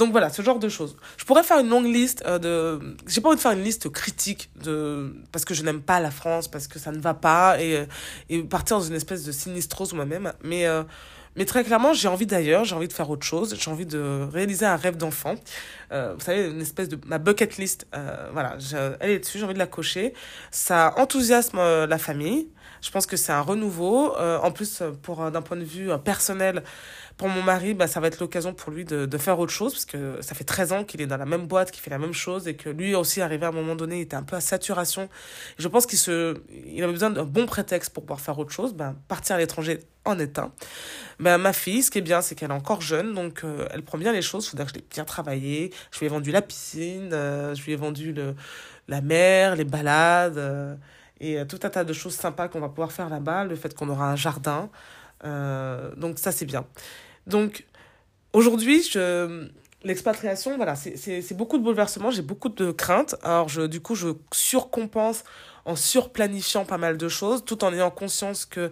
Donc 0.00 0.12
voilà, 0.12 0.30
ce 0.30 0.40
genre 0.40 0.58
de 0.58 0.70
choses. 0.70 0.96
Je 1.18 1.26
pourrais 1.26 1.42
faire 1.42 1.58
une 1.58 1.68
longue 1.68 1.84
liste 1.84 2.24
euh, 2.26 2.38
de... 2.38 2.96
J'ai 3.06 3.20
pas 3.20 3.28
envie 3.28 3.36
de 3.36 3.42
faire 3.42 3.52
une 3.52 3.62
liste 3.62 3.90
critique 3.90 4.50
de... 4.64 5.14
parce 5.30 5.44
que 5.44 5.52
je 5.52 5.62
n'aime 5.62 5.82
pas 5.82 6.00
la 6.00 6.10
France, 6.10 6.48
parce 6.48 6.66
que 6.68 6.78
ça 6.78 6.90
ne 6.90 6.98
va 6.98 7.12
pas, 7.12 7.60
et, 7.60 7.86
et 8.30 8.42
partir 8.42 8.78
dans 8.78 8.82
une 8.82 8.94
espèce 8.94 9.24
de 9.24 9.30
sinistrose 9.30 9.92
moi-même. 9.92 10.32
Mais, 10.42 10.66
euh, 10.66 10.84
mais 11.36 11.44
très 11.44 11.64
clairement, 11.64 11.92
j'ai 11.92 12.08
envie 12.08 12.24
d'ailleurs, 12.24 12.64
j'ai 12.64 12.74
envie 12.74 12.88
de 12.88 12.94
faire 12.94 13.10
autre 13.10 13.26
chose, 13.26 13.54
j'ai 13.60 13.70
envie 13.70 13.84
de 13.84 14.26
réaliser 14.32 14.64
un 14.64 14.76
rêve 14.76 14.96
d'enfant. 14.96 15.34
Euh, 15.92 16.14
vous 16.14 16.24
savez, 16.24 16.48
une 16.48 16.62
espèce 16.62 16.88
de... 16.88 16.98
Ma 17.04 17.18
bucket 17.18 17.58
list, 17.58 17.86
voilà, 18.32 18.56
je, 18.58 18.94
elle 19.00 19.10
est 19.10 19.18
dessus, 19.18 19.36
j'ai 19.36 19.44
envie 19.44 19.52
de 19.52 19.58
la 19.58 19.66
cocher. 19.66 20.14
Ça 20.50 20.94
enthousiasme 20.96 21.58
la 21.58 21.98
famille. 21.98 22.48
Je 22.80 22.90
pense 22.90 23.04
que 23.04 23.18
c'est 23.18 23.32
un 23.32 23.42
renouveau. 23.42 24.16
En 24.16 24.50
plus, 24.50 24.82
pour 25.02 25.30
d'un 25.30 25.42
point 25.42 25.58
de 25.58 25.64
vue 25.64 25.90
personnel, 26.02 26.62
pour 27.20 27.28
mon 27.28 27.42
mari, 27.42 27.74
bah, 27.74 27.86
ça 27.86 28.00
va 28.00 28.06
être 28.06 28.18
l'occasion 28.18 28.54
pour 28.54 28.72
lui 28.72 28.86
de, 28.86 29.18
faire 29.18 29.38
autre 29.38 29.52
chose, 29.52 29.74
parce 29.74 29.84
que 29.84 30.16
ça 30.22 30.34
fait 30.34 30.44
13 30.44 30.72
ans 30.72 30.84
qu'il 30.84 31.02
est 31.02 31.06
dans 31.06 31.18
la 31.18 31.26
même 31.26 31.46
boîte, 31.46 31.70
qu'il 31.70 31.82
fait 31.82 31.90
la 31.90 31.98
même 31.98 32.14
chose, 32.14 32.48
et 32.48 32.54
que 32.54 32.70
lui 32.70 32.94
aussi, 32.94 33.20
arrivé 33.20 33.44
à 33.44 33.50
un 33.50 33.52
moment 33.52 33.76
donné, 33.76 33.98
il 33.98 34.00
était 34.00 34.16
un 34.16 34.22
peu 34.22 34.36
à 34.36 34.40
saturation. 34.40 35.10
Je 35.58 35.68
pense 35.68 35.84
qu'il 35.84 35.98
se, 35.98 36.40
il 36.66 36.82
avait 36.82 36.94
besoin 36.94 37.10
d'un 37.10 37.24
bon 37.24 37.44
prétexte 37.44 37.92
pour 37.92 38.04
pouvoir 38.04 38.22
faire 38.22 38.38
autre 38.38 38.52
chose. 38.52 38.72
Ben, 38.72 38.96
partir 39.06 39.36
à 39.36 39.38
l'étranger 39.38 39.80
en 40.06 40.18
est 40.18 40.38
un. 40.38 40.50
Ben, 41.18 41.36
ma 41.36 41.52
fille, 41.52 41.82
ce 41.82 41.90
qui 41.90 41.98
est 41.98 42.00
bien, 42.00 42.22
c'est 42.22 42.34
qu'elle 42.34 42.52
est 42.52 42.54
encore 42.54 42.80
jeune, 42.80 43.12
donc 43.12 43.44
euh, 43.44 43.68
elle 43.70 43.82
prend 43.82 43.98
bien 43.98 44.14
les 44.14 44.22
choses. 44.22 44.46
Il 44.46 44.50
faudra 44.52 44.64
que 44.64 44.70
je 44.70 44.76
l'ai 44.76 44.84
bien 44.90 45.04
travaillé. 45.04 45.74
Je 45.90 45.98
lui 45.98 46.06
ai 46.06 46.08
vendu 46.08 46.32
la 46.32 46.40
piscine, 46.40 47.10
euh, 47.12 47.54
je 47.54 47.62
lui 47.66 47.72
ai 47.72 47.76
vendu 47.76 48.14
le, 48.14 48.34
la 48.88 49.02
mer, 49.02 49.56
les 49.56 49.64
balades, 49.64 50.38
euh, 50.38 50.74
et 51.20 51.46
tout 51.46 51.60
un 51.64 51.68
tas 51.68 51.84
de 51.84 51.92
choses 51.92 52.14
sympas 52.14 52.48
qu'on 52.48 52.60
va 52.60 52.70
pouvoir 52.70 52.92
faire 52.92 53.10
là-bas. 53.10 53.44
Le 53.44 53.56
fait 53.56 53.74
qu'on 53.74 53.90
aura 53.90 54.10
un 54.10 54.16
jardin. 54.16 54.70
donc 55.22 56.18
ça, 56.18 56.32
c'est 56.32 56.46
bien. 56.46 56.64
Donc, 57.26 57.66
aujourd'hui, 58.32 58.82
je... 58.82 59.48
l'expatriation, 59.84 60.56
voilà, 60.56 60.74
c'est 60.76 61.34
beaucoup 61.34 61.58
de 61.58 61.62
bouleversements, 61.62 62.10
j'ai 62.10 62.22
beaucoup 62.22 62.48
de 62.48 62.70
craintes. 62.70 63.16
Alors, 63.22 63.48
je, 63.48 63.62
du 63.62 63.80
coup, 63.80 63.94
je 63.94 64.08
surcompense 64.32 65.24
en 65.64 65.76
surplanifiant 65.76 66.64
pas 66.64 66.78
mal 66.78 66.96
de 66.96 67.08
choses, 67.08 67.44
tout 67.44 67.64
en 67.64 67.72
ayant 67.72 67.90
conscience 67.90 68.46
que 68.46 68.70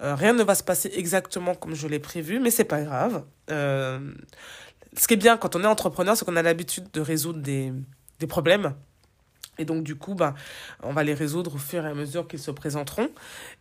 euh, 0.00 0.14
rien 0.14 0.32
ne 0.32 0.44
va 0.44 0.54
se 0.54 0.62
passer 0.62 0.90
exactement 0.94 1.54
comme 1.54 1.74
je 1.74 1.88
l'ai 1.88 1.98
prévu, 1.98 2.38
mais 2.38 2.50
c'est 2.50 2.64
pas 2.64 2.82
grave. 2.82 3.24
Euh, 3.50 3.98
ce 4.96 5.08
qui 5.08 5.14
est 5.14 5.18
bien 5.18 5.36
quand 5.36 5.56
on 5.56 5.64
est 5.64 5.66
entrepreneur, 5.66 6.16
c'est 6.16 6.24
qu'on 6.24 6.36
a 6.36 6.42
l'habitude 6.42 6.90
de 6.92 7.00
résoudre 7.00 7.40
des, 7.40 7.72
des 8.20 8.26
problèmes 8.26 8.74
et 9.58 9.64
donc, 9.64 9.82
du 9.82 9.96
coup, 9.96 10.14
bah, 10.14 10.34
on 10.82 10.92
va 10.92 11.02
les 11.02 11.14
résoudre 11.14 11.56
au 11.56 11.58
fur 11.58 11.84
et 11.84 11.88
à 11.88 11.94
mesure 11.94 12.28
qu'ils 12.28 12.38
se 12.38 12.50
présenteront. 12.50 13.08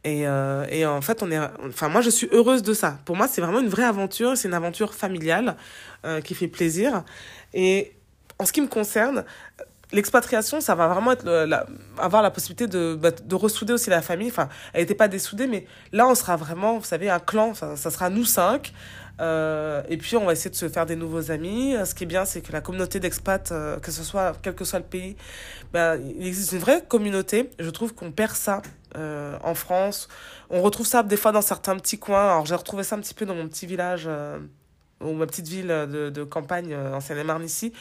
Et, 0.03 0.27
euh, 0.27 0.65
et 0.69 0.85
en 0.85 1.01
fait, 1.01 1.23
on 1.23 1.31
est, 1.31 1.39
enfin, 1.67 1.89
moi, 1.89 2.01
je 2.01 2.09
suis 2.09 2.29
heureuse 2.31 2.61
de 2.61 2.73
ça. 2.73 2.99
Pour 3.05 3.15
moi, 3.15 3.27
c'est 3.27 3.41
vraiment 3.41 3.59
une 3.59 3.69
vraie 3.69 3.83
aventure. 3.83 4.37
C'est 4.37 4.47
une 4.47 4.53
aventure 4.53 4.93
familiale 4.93 5.55
euh, 6.05 6.21
qui 6.21 6.35
fait 6.35 6.47
plaisir. 6.47 7.03
Et 7.53 7.93
en 8.37 8.45
ce 8.45 8.53
qui 8.53 8.61
me 8.61 8.67
concerne, 8.67 9.25
l'expatriation, 9.91 10.61
ça 10.61 10.75
va 10.75 10.87
vraiment 10.87 11.13
être 11.13 11.25
la, 11.25 11.65
avoir 11.97 12.21
la 12.21 12.29
possibilité 12.29 12.67
de, 12.67 12.95
bah, 12.95 13.11
de 13.11 13.35
ressouder 13.35 13.73
aussi 13.73 13.89
la 13.89 14.01
famille. 14.03 14.29
Enfin, 14.29 14.49
elle 14.73 14.81
n'était 14.81 14.95
pas 14.95 15.07
dessoudée, 15.07 15.47
mais 15.47 15.65
là, 15.91 16.07
on 16.07 16.13
sera 16.13 16.35
vraiment, 16.35 16.77
vous 16.77 16.85
savez, 16.85 17.09
un 17.09 17.19
clan. 17.19 17.49
Enfin, 17.49 17.75
ça 17.75 17.89
sera 17.89 18.09
nous 18.09 18.25
cinq. 18.25 18.73
Euh, 19.19 19.81
et 19.89 19.97
puis, 19.97 20.15
on 20.15 20.25
va 20.25 20.33
essayer 20.33 20.49
de 20.49 20.55
se 20.55 20.69
faire 20.69 20.85
des 20.85 20.95
nouveaux 20.95 21.31
amis. 21.31 21.75
Ce 21.85 21.95
qui 21.95 22.03
est 22.03 22.07
bien, 22.07 22.25
c'est 22.25 22.41
que 22.41 22.51
la 22.51 22.61
communauté 22.61 22.99
d'expats, 22.99 23.51
euh, 23.51 23.79
que 23.79 23.91
ce 23.91 24.03
soit, 24.03 24.33
quel 24.41 24.55
que 24.55 24.65
soit 24.65 24.79
le 24.79 24.85
pays, 24.85 25.15
ben, 25.73 25.99
il 26.19 26.27
existe 26.27 26.51
une 26.51 26.59
vraie 26.59 26.83
communauté. 26.87 27.49
Je 27.59 27.69
trouve 27.69 27.93
qu'on 27.93 28.11
perd 28.11 28.35
ça 28.35 28.61
euh, 28.95 29.37
en 29.43 29.55
France. 29.55 30.07
On 30.49 30.61
retrouve 30.61 30.85
ça 30.85 31.03
des 31.03 31.17
fois 31.17 31.31
dans 31.31 31.41
certains 31.41 31.75
petits 31.77 31.99
coins. 31.99 32.25
Alors, 32.31 32.45
j'ai 32.45 32.55
retrouvé 32.55 32.83
ça 32.83 32.95
un 32.95 32.99
petit 32.99 33.13
peu 33.13 33.25
dans 33.25 33.35
mon 33.35 33.47
petit 33.47 33.65
village, 33.65 34.05
euh, 34.07 34.39
ou 35.01 35.13
ma 35.13 35.27
petite 35.27 35.47
ville 35.47 35.67
de, 35.67 36.09
de 36.09 36.23
campagne 36.23 36.73
euh, 36.73 36.95
en 36.95 36.99
Seine-et-Marne 36.99 37.43
ici. 37.43 37.73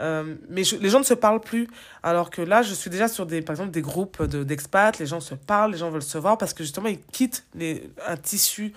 Euh, 0.00 0.36
mais 0.48 0.62
les 0.80 0.88
gens 0.88 1.00
ne 1.00 1.04
se 1.04 1.14
parlent 1.14 1.40
plus. 1.40 1.68
Alors 2.02 2.30
que 2.30 2.42
là, 2.42 2.62
je 2.62 2.72
suis 2.74 2.90
déjà 2.90 3.08
sur 3.08 3.26
des, 3.26 3.42
par 3.42 3.54
exemple, 3.54 3.70
des 3.70 3.82
groupes 3.82 4.22
de, 4.22 4.44
d'expats. 4.44 4.98
Les 4.98 5.06
gens 5.06 5.20
se 5.20 5.34
parlent, 5.34 5.72
les 5.72 5.78
gens 5.78 5.90
veulent 5.90 6.02
se 6.02 6.18
voir 6.18 6.38
parce 6.38 6.54
que 6.54 6.62
justement, 6.62 6.88
ils 6.88 7.00
quittent 7.00 7.44
les, 7.54 7.90
un 8.06 8.16
tissu 8.16 8.72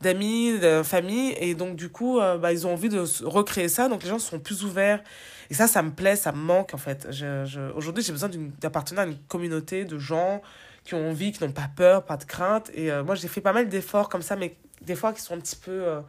d'amis, 0.00 0.58
de 0.58 0.82
famille. 0.82 1.34
Et 1.40 1.54
donc, 1.54 1.76
du 1.76 1.88
coup, 1.88 2.20
euh, 2.20 2.38
bah, 2.38 2.52
ils 2.52 2.66
ont 2.66 2.72
envie 2.72 2.88
de 2.88 3.04
recréer 3.24 3.68
ça. 3.68 3.88
Donc, 3.88 4.02
les 4.02 4.08
gens 4.08 4.18
sont 4.18 4.38
plus 4.38 4.64
ouverts. 4.64 5.02
Et 5.50 5.54
ça, 5.54 5.66
ça 5.66 5.82
me 5.82 5.90
plaît, 5.90 6.16
ça 6.16 6.32
me 6.32 6.38
manque, 6.38 6.74
en 6.74 6.78
fait. 6.78 7.08
Je, 7.10 7.44
je, 7.46 7.72
aujourd'hui, 7.72 8.02
j'ai 8.02 8.12
besoin 8.12 8.30
d'appartenir 8.60 9.02
à 9.02 9.06
une 9.06 9.18
communauté 9.28 9.84
de 9.84 9.98
gens 9.98 10.42
qui 10.84 10.94
ont 10.94 11.10
envie, 11.10 11.32
qui 11.32 11.44
n'ont 11.44 11.52
pas 11.52 11.70
peur, 11.74 12.04
pas 12.04 12.16
de 12.16 12.24
crainte. 12.24 12.70
Et 12.74 12.90
euh, 12.90 13.04
moi, 13.04 13.14
j'ai 13.14 13.28
fait 13.28 13.40
pas 13.40 13.52
mal 13.52 13.68
d'efforts 13.68 14.08
comme 14.08 14.22
ça, 14.22 14.36
mais 14.36 14.56
des 14.82 14.94
fois 14.94 15.12
qui 15.12 15.20
sont 15.20 15.34
un 15.34 15.40
petit 15.40 15.56
peu 15.56 15.70
euh, 15.70 16.00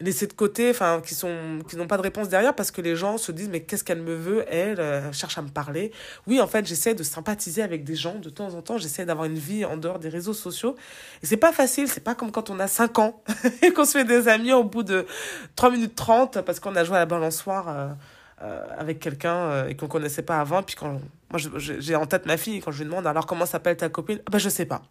laissés 0.00 0.26
de 0.26 0.32
côté, 0.32 0.70
enfin, 0.70 1.02
qui 1.04 1.14
sont 1.14 1.58
qui 1.68 1.76
n'ont 1.76 1.86
pas 1.86 1.96
de 1.96 2.02
réponse 2.02 2.28
derrière 2.28 2.54
parce 2.54 2.70
que 2.70 2.80
les 2.80 2.96
gens 2.96 3.18
se 3.18 3.32
disent 3.32 3.48
mais 3.48 3.62
qu'est-ce 3.62 3.84
qu'elle 3.84 4.02
me 4.02 4.14
veut 4.14 4.44
elle, 4.48 4.80
euh, 4.80 5.12
cherche 5.12 5.38
à 5.38 5.42
me 5.42 5.48
parler. 5.48 5.92
Oui, 6.26 6.40
en 6.40 6.46
fait, 6.46 6.66
j'essaie 6.66 6.94
de 6.94 7.02
sympathiser 7.02 7.62
avec 7.62 7.84
des 7.84 7.96
gens 7.96 8.14
de 8.16 8.30
temps 8.30 8.54
en 8.54 8.62
temps, 8.62 8.78
j'essaie 8.78 9.04
d'avoir 9.04 9.26
une 9.26 9.38
vie 9.38 9.64
en 9.64 9.76
dehors 9.76 9.98
des 9.98 10.08
réseaux 10.08 10.34
sociaux. 10.34 10.76
Et 11.22 11.26
c'est 11.26 11.36
pas 11.36 11.52
facile, 11.52 11.88
c'est 11.88 12.04
pas 12.04 12.14
comme 12.14 12.30
quand 12.30 12.50
on 12.50 12.60
a 12.60 12.68
5 12.68 12.98
ans 12.98 13.22
et 13.62 13.72
qu'on 13.72 13.84
se 13.84 13.98
fait 13.98 14.04
des 14.04 14.28
amis 14.28 14.52
au 14.52 14.64
bout 14.64 14.82
de 14.82 15.06
3 15.56 15.70
minutes 15.70 15.96
30 15.96 16.42
parce 16.42 16.60
qu'on 16.60 16.76
a 16.76 16.84
joué 16.84 16.96
à 16.96 17.00
la 17.00 17.06
balançoire 17.06 17.68
euh, 17.68 17.88
avec 18.40 19.00
quelqu'un 19.00 19.34
euh, 19.34 19.68
et 19.68 19.76
qu'on 19.76 19.88
connaissait 19.88 20.22
pas 20.22 20.38
avant 20.40 20.62
puis 20.62 20.76
quand 20.76 21.00
moi 21.30 21.40
j'ai 21.56 21.96
en 21.96 22.06
tête 22.06 22.24
ma 22.26 22.36
fille 22.36 22.60
quand 22.60 22.70
je 22.70 22.78
lui 22.78 22.84
demande 22.84 23.06
alors 23.06 23.26
comment 23.26 23.46
s'appelle 23.46 23.76
ta 23.76 23.88
copine? 23.88 24.20
Ah, 24.26 24.30
bah 24.30 24.38
je 24.38 24.48
sais 24.48 24.64
pas. 24.64 24.82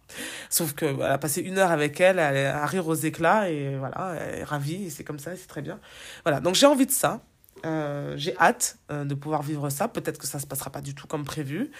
Sauf 0.49 0.73
que 0.73 0.85
elle 0.85 1.01
a 1.01 1.17
passé 1.17 1.41
une 1.41 1.57
heure 1.57 1.71
avec 1.71 1.99
elle 2.01 2.19
elle 2.19 2.47
a 2.47 2.65
rire 2.65 2.87
aux 2.87 2.95
éclats 2.95 3.49
et 3.49 3.77
voilà 3.77 4.15
elle 4.19 4.39
est 4.39 4.43
ravie 4.43 4.91
c'est 4.91 5.03
comme 5.03 5.19
ça 5.19 5.35
c'est 5.35 5.47
très 5.47 5.61
bien. 5.61 5.79
Voilà 6.25 6.39
donc 6.41 6.55
j'ai 6.55 6.65
envie 6.65 6.85
de 6.85 6.91
ça. 6.91 7.21
Euh, 7.65 8.13
j'ai 8.17 8.37
hâte 8.37 8.77
euh, 8.91 9.03
de 9.03 9.15
pouvoir 9.15 9.41
vivre 9.41 9.69
ça. 9.69 9.87
Peut-être 9.87 10.19
que 10.19 10.27
ça 10.27 10.39
se 10.39 10.45
passera 10.45 10.69
pas 10.69 10.81
du 10.81 10.93
tout 10.93 11.07
comme 11.07 11.23
prévu 11.23 11.71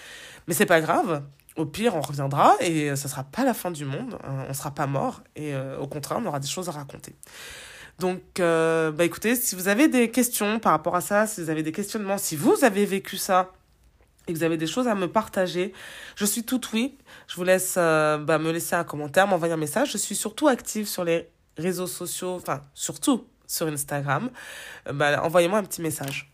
mais 0.46 0.54
c'est 0.54 0.66
pas 0.66 0.80
grave. 0.80 1.22
Au 1.56 1.66
pire, 1.66 1.96
on 1.96 2.00
reviendra 2.00 2.54
et 2.60 2.94
ça 2.94 3.08
sera 3.08 3.24
pas 3.24 3.44
la 3.44 3.52
fin 3.52 3.72
du 3.72 3.84
monde. 3.84 4.16
On 4.48 4.54
sera 4.54 4.70
pas 4.70 4.86
mort 4.86 5.22
et 5.34 5.56
au 5.56 5.88
contraire, 5.88 6.20
on 6.22 6.26
aura 6.26 6.38
des 6.38 6.46
choses 6.46 6.68
à 6.68 6.72
raconter. 6.72 7.16
Donc, 7.98 8.38
euh, 8.38 8.92
bah 8.92 9.04
écoutez, 9.04 9.34
si 9.34 9.56
vous 9.56 9.66
avez 9.66 9.88
des 9.88 10.10
questions 10.10 10.60
par 10.60 10.72
rapport 10.72 10.94
à 10.94 11.00
ça, 11.00 11.26
si 11.26 11.42
vous 11.42 11.50
avez 11.50 11.64
des 11.64 11.72
questionnements, 11.72 12.16
si 12.16 12.36
vous 12.36 12.64
avez 12.64 12.86
vécu 12.86 13.16
ça 13.16 13.52
et 14.28 14.32
que 14.32 14.38
vous 14.38 14.44
avez 14.44 14.56
des 14.56 14.68
choses 14.68 14.86
à 14.86 14.94
me 14.94 15.08
partager, 15.08 15.72
je 16.14 16.24
suis 16.24 16.44
toute 16.44 16.72
oui. 16.72 16.96
Je 17.26 17.34
vous 17.36 17.44
laisse 17.44 17.74
euh, 17.76 18.18
bah, 18.18 18.38
me 18.38 18.52
laisser 18.52 18.76
un 18.76 18.84
commentaire, 18.84 19.26
m'envoyer 19.26 19.54
un 19.54 19.58
message. 19.58 19.90
Je 19.92 19.98
suis 19.98 20.14
surtout 20.14 20.46
active 20.46 20.86
sur 20.86 21.02
les 21.02 21.28
réseaux 21.56 21.88
sociaux, 21.88 22.36
enfin 22.36 22.62
surtout 22.72 23.26
sur 23.48 23.66
Instagram. 23.66 24.30
Euh, 24.86 24.92
bah, 24.92 25.20
envoyez-moi 25.24 25.58
un 25.58 25.64
petit 25.64 25.82
message. 25.82 26.30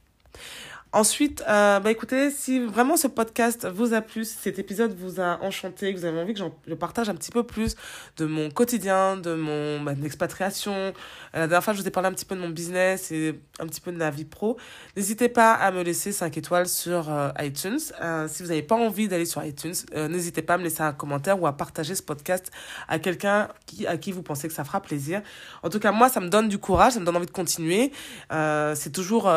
Ensuite, 0.94 1.42
euh, 1.48 1.80
bah 1.80 1.90
écoutez, 1.90 2.30
si 2.30 2.60
vraiment 2.60 2.96
ce 2.96 3.08
podcast 3.08 3.66
vous 3.66 3.94
a 3.94 4.00
plu, 4.00 4.24
si 4.24 4.36
cet 4.36 4.60
épisode 4.60 4.96
vous 4.96 5.20
a 5.20 5.42
enchanté, 5.42 5.92
que 5.92 5.98
vous 5.98 6.04
avez 6.04 6.20
envie 6.20 6.34
que 6.34 6.40
je 6.68 6.74
partage 6.74 7.08
un 7.08 7.16
petit 7.16 7.32
peu 7.32 7.42
plus 7.42 7.74
de 8.16 8.26
mon 8.26 8.48
quotidien, 8.48 9.16
de 9.16 9.34
mon 9.34 9.80
bah, 9.80 9.94
expatriation, 10.04 10.72
euh, 10.72 10.92
la 11.32 11.46
dernière 11.48 11.64
fois 11.64 11.72
je 11.74 11.80
vous 11.80 11.88
ai 11.88 11.90
parlé 11.90 12.08
un 12.08 12.12
petit 12.12 12.24
peu 12.24 12.36
de 12.36 12.40
mon 12.40 12.48
business 12.48 13.10
et 13.10 13.40
un 13.58 13.66
petit 13.66 13.80
peu 13.80 13.90
de 13.90 13.98
la 13.98 14.12
vie 14.12 14.24
pro, 14.24 14.56
n'hésitez 14.96 15.28
pas 15.28 15.54
à 15.54 15.72
me 15.72 15.82
laisser 15.82 16.12
5 16.12 16.36
étoiles 16.36 16.68
sur 16.68 17.10
euh, 17.12 17.30
iTunes. 17.40 17.80
Si 18.28 18.42
vous 18.44 18.50
n'avez 18.50 18.62
pas 18.62 18.76
envie 18.76 19.08
d'aller 19.08 19.26
sur 19.26 19.44
iTunes, 19.44 19.74
n'hésitez 19.96 20.42
pas 20.42 20.54
à 20.54 20.58
me 20.58 20.62
laisser 20.62 20.82
un 20.82 20.92
commentaire 20.92 21.42
ou 21.42 21.48
à 21.48 21.56
partager 21.56 21.96
ce 21.96 22.04
podcast 22.04 22.52
à 22.86 23.00
quelqu'un 23.00 23.48
qui, 23.66 23.84
à 23.88 23.96
qui 23.96 24.12
vous 24.12 24.22
pensez 24.22 24.46
que 24.46 24.54
ça 24.54 24.62
fera 24.62 24.80
plaisir. 24.80 25.22
En 25.64 25.70
tout 25.70 25.80
cas, 25.80 25.90
moi, 25.90 26.08
ça 26.08 26.20
me 26.20 26.28
donne 26.28 26.48
du 26.48 26.58
courage, 26.58 26.92
ça 26.92 27.00
me 27.00 27.04
donne 27.04 27.16
envie 27.16 27.26
de 27.26 27.32
continuer. 27.32 27.90
c'est 28.30 28.92
toujours 28.92 29.28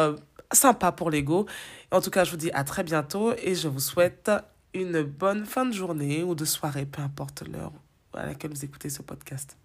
sympa 0.51 0.91
pour 0.91 1.09
l'ego. 1.09 1.45
En 1.91 2.01
tout 2.01 2.09
cas, 2.09 2.23
je 2.23 2.31
vous 2.31 2.37
dis 2.37 2.51
à 2.51 2.63
très 2.63 2.83
bientôt 2.83 3.33
et 3.37 3.55
je 3.55 3.67
vous 3.67 3.79
souhaite 3.79 4.31
une 4.73 5.03
bonne 5.03 5.45
fin 5.45 5.65
de 5.65 5.73
journée 5.73 6.23
ou 6.23 6.35
de 6.35 6.45
soirée, 6.45 6.85
peu 6.85 7.01
importe 7.01 7.43
l'heure 7.47 7.73
à 8.13 8.25
laquelle 8.25 8.51
vous 8.51 8.65
écoutez 8.65 8.89
ce 8.89 9.01
podcast. 9.01 9.57